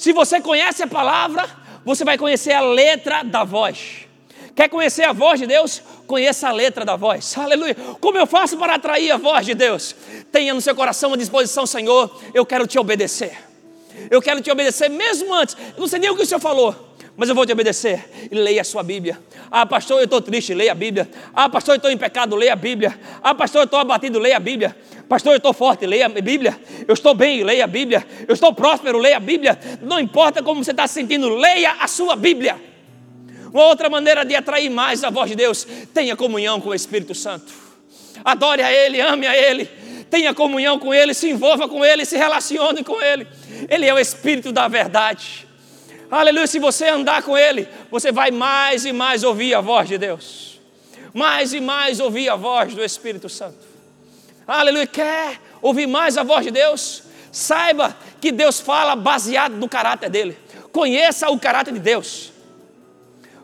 [0.00, 1.46] Se você conhece a palavra,
[1.84, 4.06] você vai conhecer a letra da voz.
[4.56, 5.82] Quer conhecer a voz de Deus?
[6.06, 7.36] Conheça a letra da voz.
[7.36, 7.76] Aleluia.
[8.00, 9.94] Como eu faço para atrair a voz de Deus?
[10.32, 13.36] Tenha no seu coração a disposição, Senhor, eu quero te obedecer.
[14.10, 15.54] Eu quero te obedecer mesmo antes.
[15.76, 16.90] Eu não sei nem o que o Senhor falou
[17.20, 18.02] mas eu vou te obedecer.
[18.30, 19.20] E leia a sua Bíblia.
[19.50, 21.06] Ah, pastor, eu estou triste, leia a Bíblia.
[21.34, 22.98] Ah, pastor, eu estou em pecado, leia a Bíblia.
[23.22, 24.74] Ah, pastor, eu estou abatido, leia a Bíblia.
[25.10, 26.56] Pastor, eu estou forte, leia a Bíblia.
[26.86, 28.06] Eu estou bem, leia a Bíblia.
[28.28, 29.58] Eu estou próspero, leia a Bíblia.
[29.82, 32.56] Não importa como você está se sentindo, leia a sua Bíblia.
[33.52, 37.12] Uma outra maneira de atrair mais a voz de Deus, tenha comunhão com o Espírito
[37.12, 37.52] Santo.
[38.24, 39.68] Adore a Ele, ame a Ele,
[40.08, 43.26] tenha comunhão com Ele, se envolva com Ele, se relacione com Ele.
[43.68, 45.44] Ele é o Espírito da verdade.
[46.08, 49.98] Aleluia, se você andar com Ele, você vai mais e mais ouvir a voz de
[49.98, 50.60] Deus.
[51.12, 53.69] Mais e mais ouvir a voz do Espírito Santo.
[54.52, 57.04] Aleluia, quer ouvir mais a voz de Deus?
[57.30, 60.36] Saiba que Deus fala baseado no caráter dele.
[60.72, 62.32] Conheça o caráter de Deus.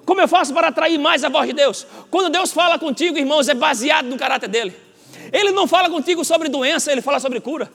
[0.04, 1.86] Como eu faço para atrair mais a voz de Deus?
[2.10, 4.74] Quando Deus fala contigo, irmãos, é baseado no caráter dele.
[5.32, 7.70] Ele não fala contigo sobre doença, ele fala sobre cura.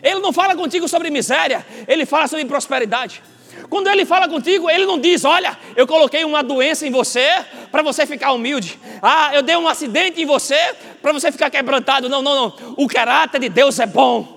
[0.00, 3.20] Ele não fala contigo sobre miséria, ele fala sobre prosperidade.
[3.68, 7.26] Quando ele fala contigo, ele não diz: Olha, eu coloquei uma doença em você
[7.70, 8.78] para você ficar humilde.
[9.02, 12.08] Ah, eu dei um acidente em você para você ficar quebrantado.
[12.08, 12.74] Não, não, não.
[12.76, 14.35] O caráter de Deus é bom.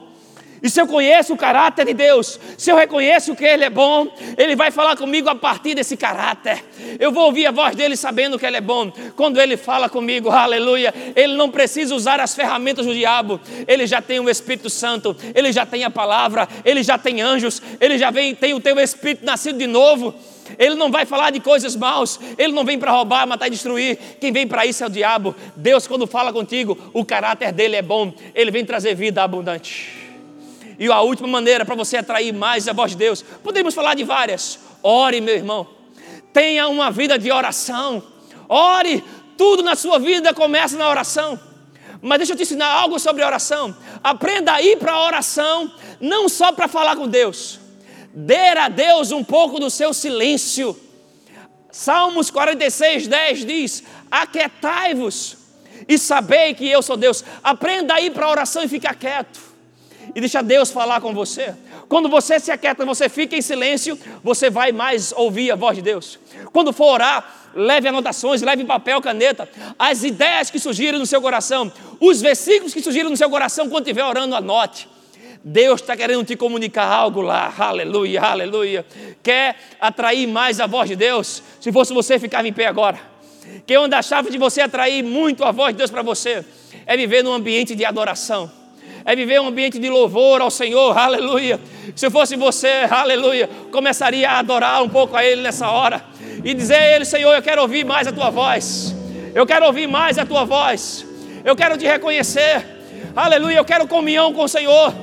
[0.62, 4.08] E se eu conheço o caráter de Deus, se eu reconheço que Ele é bom,
[4.38, 6.64] Ele vai falar comigo a partir desse caráter.
[7.00, 8.92] Eu vou ouvir a voz dele sabendo que Ele é bom.
[9.16, 13.40] Quando Ele fala comigo, aleluia, Ele não precisa usar as ferramentas do diabo.
[13.68, 17.62] Ele já tem o Espírito Santo, Ele já tem a palavra, Ele já tem anjos,
[17.80, 20.14] Ele já vem, tem o teu Espírito nascido de novo.
[20.58, 24.00] Ele não vai falar de coisas maus, ele não vem para roubar, matar e destruir.
[24.20, 25.36] Quem vem para isso é o diabo.
[25.56, 30.09] Deus, quando fala contigo, o caráter dele é bom, ele vem trazer vida abundante.
[30.80, 34.06] E a última maneira para você atrair mais a voz de Deus, podemos falar de
[34.06, 34.58] várias.
[34.82, 35.68] Ore, meu irmão.
[36.32, 38.02] Tenha uma vida de oração.
[38.48, 39.04] Ore,
[39.38, 41.38] tudo na sua vida começa na oração.
[42.02, 43.76] Mas deixa eu te ensinar algo sobre oração.
[44.02, 45.70] Aprenda a ir para a oração,
[46.00, 47.60] não só para falar com Deus.
[48.14, 50.80] Dê a Deus um pouco do seu silêncio.
[51.70, 55.38] Salmos 46, 10 diz: Aquietai-vos
[55.90, 57.22] e sabei que eu sou Deus.
[57.44, 59.49] Aprenda a ir para a oração e ficar quieto
[60.16, 61.54] e deixa Deus falar com você.
[61.88, 65.82] Quando você se aquieta, você fica em silêncio, você vai mais ouvir a voz de
[65.82, 66.20] Deus.
[66.52, 71.72] Quando for orar, leve anotações, leve papel, caneta, as ideias que surgirem no seu coração,
[72.00, 74.88] os versículos que surgirem no seu coração quando estiver orando, anote.
[75.44, 78.86] Deus está querendo te comunicar algo lá, aleluia, aleluia.
[79.24, 81.42] Quer atrair mais a voz de Deus?
[81.62, 83.00] Se fosse você, ficava em pé agora.
[83.66, 86.44] Que uma das chaves de você atrair muito a voz de Deus para você
[86.86, 88.59] é viver num ambiente de adoração
[89.10, 91.60] é viver um ambiente de louvor ao Senhor, aleluia.
[91.96, 96.06] Se eu fosse você, aleluia, começaria a adorar um pouco a Ele nessa hora
[96.44, 98.96] e dizer a Ele, Senhor, eu quero ouvir mais a Tua voz,
[99.34, 101.08] eu quero ouvir mais a Tua voz,
[101.44, 102.64] eu quero te reconhecer,
[103.16, 104.94] aleluia, eu quero comunhão com o Senhor,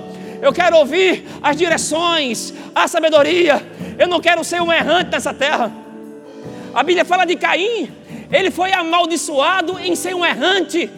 [0.41, 3.61] eu quero ouvir as direções, a sabedoria,
[3.99, 5.73] eu não quero ser um errante nessa terra.
[6.73, 7.91] A Bíblia fala de Caim,
[8.31, 10.89] ele foi amaldiçoado em ser um errante,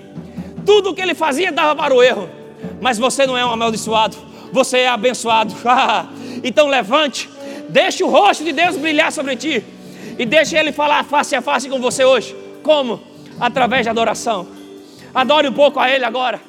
[0.66, 2.36] tudo o que ele fazia dava para o erro
[2.81, 4.16] mas você não é um amaldiçoado,
[4.53, 5.55] você é abençoado.
[6.43, 7.29] então levante,
[7.68, 9.64] deixe o rosto de Deus brilhar sobre ti
[10.18, 12.35] e deixe Ele falar face a face com você hoje.
[12.62, 13.01] Como?
[13.39, 14.47] Através da adoração.
[15.14, 16.41] Adore um pouco a Ele agora.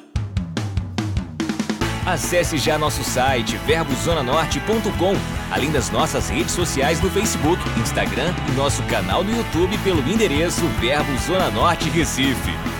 [2.06, 5.14] Acesse já nosso site verbozonanorte.com,
[5.52, 10.66] além das nossas redes sociais no Facebook, Instagram e nosso canal no YouTube pelo endereço
[10.80, 12.79] Verbo Zona Norte Recife.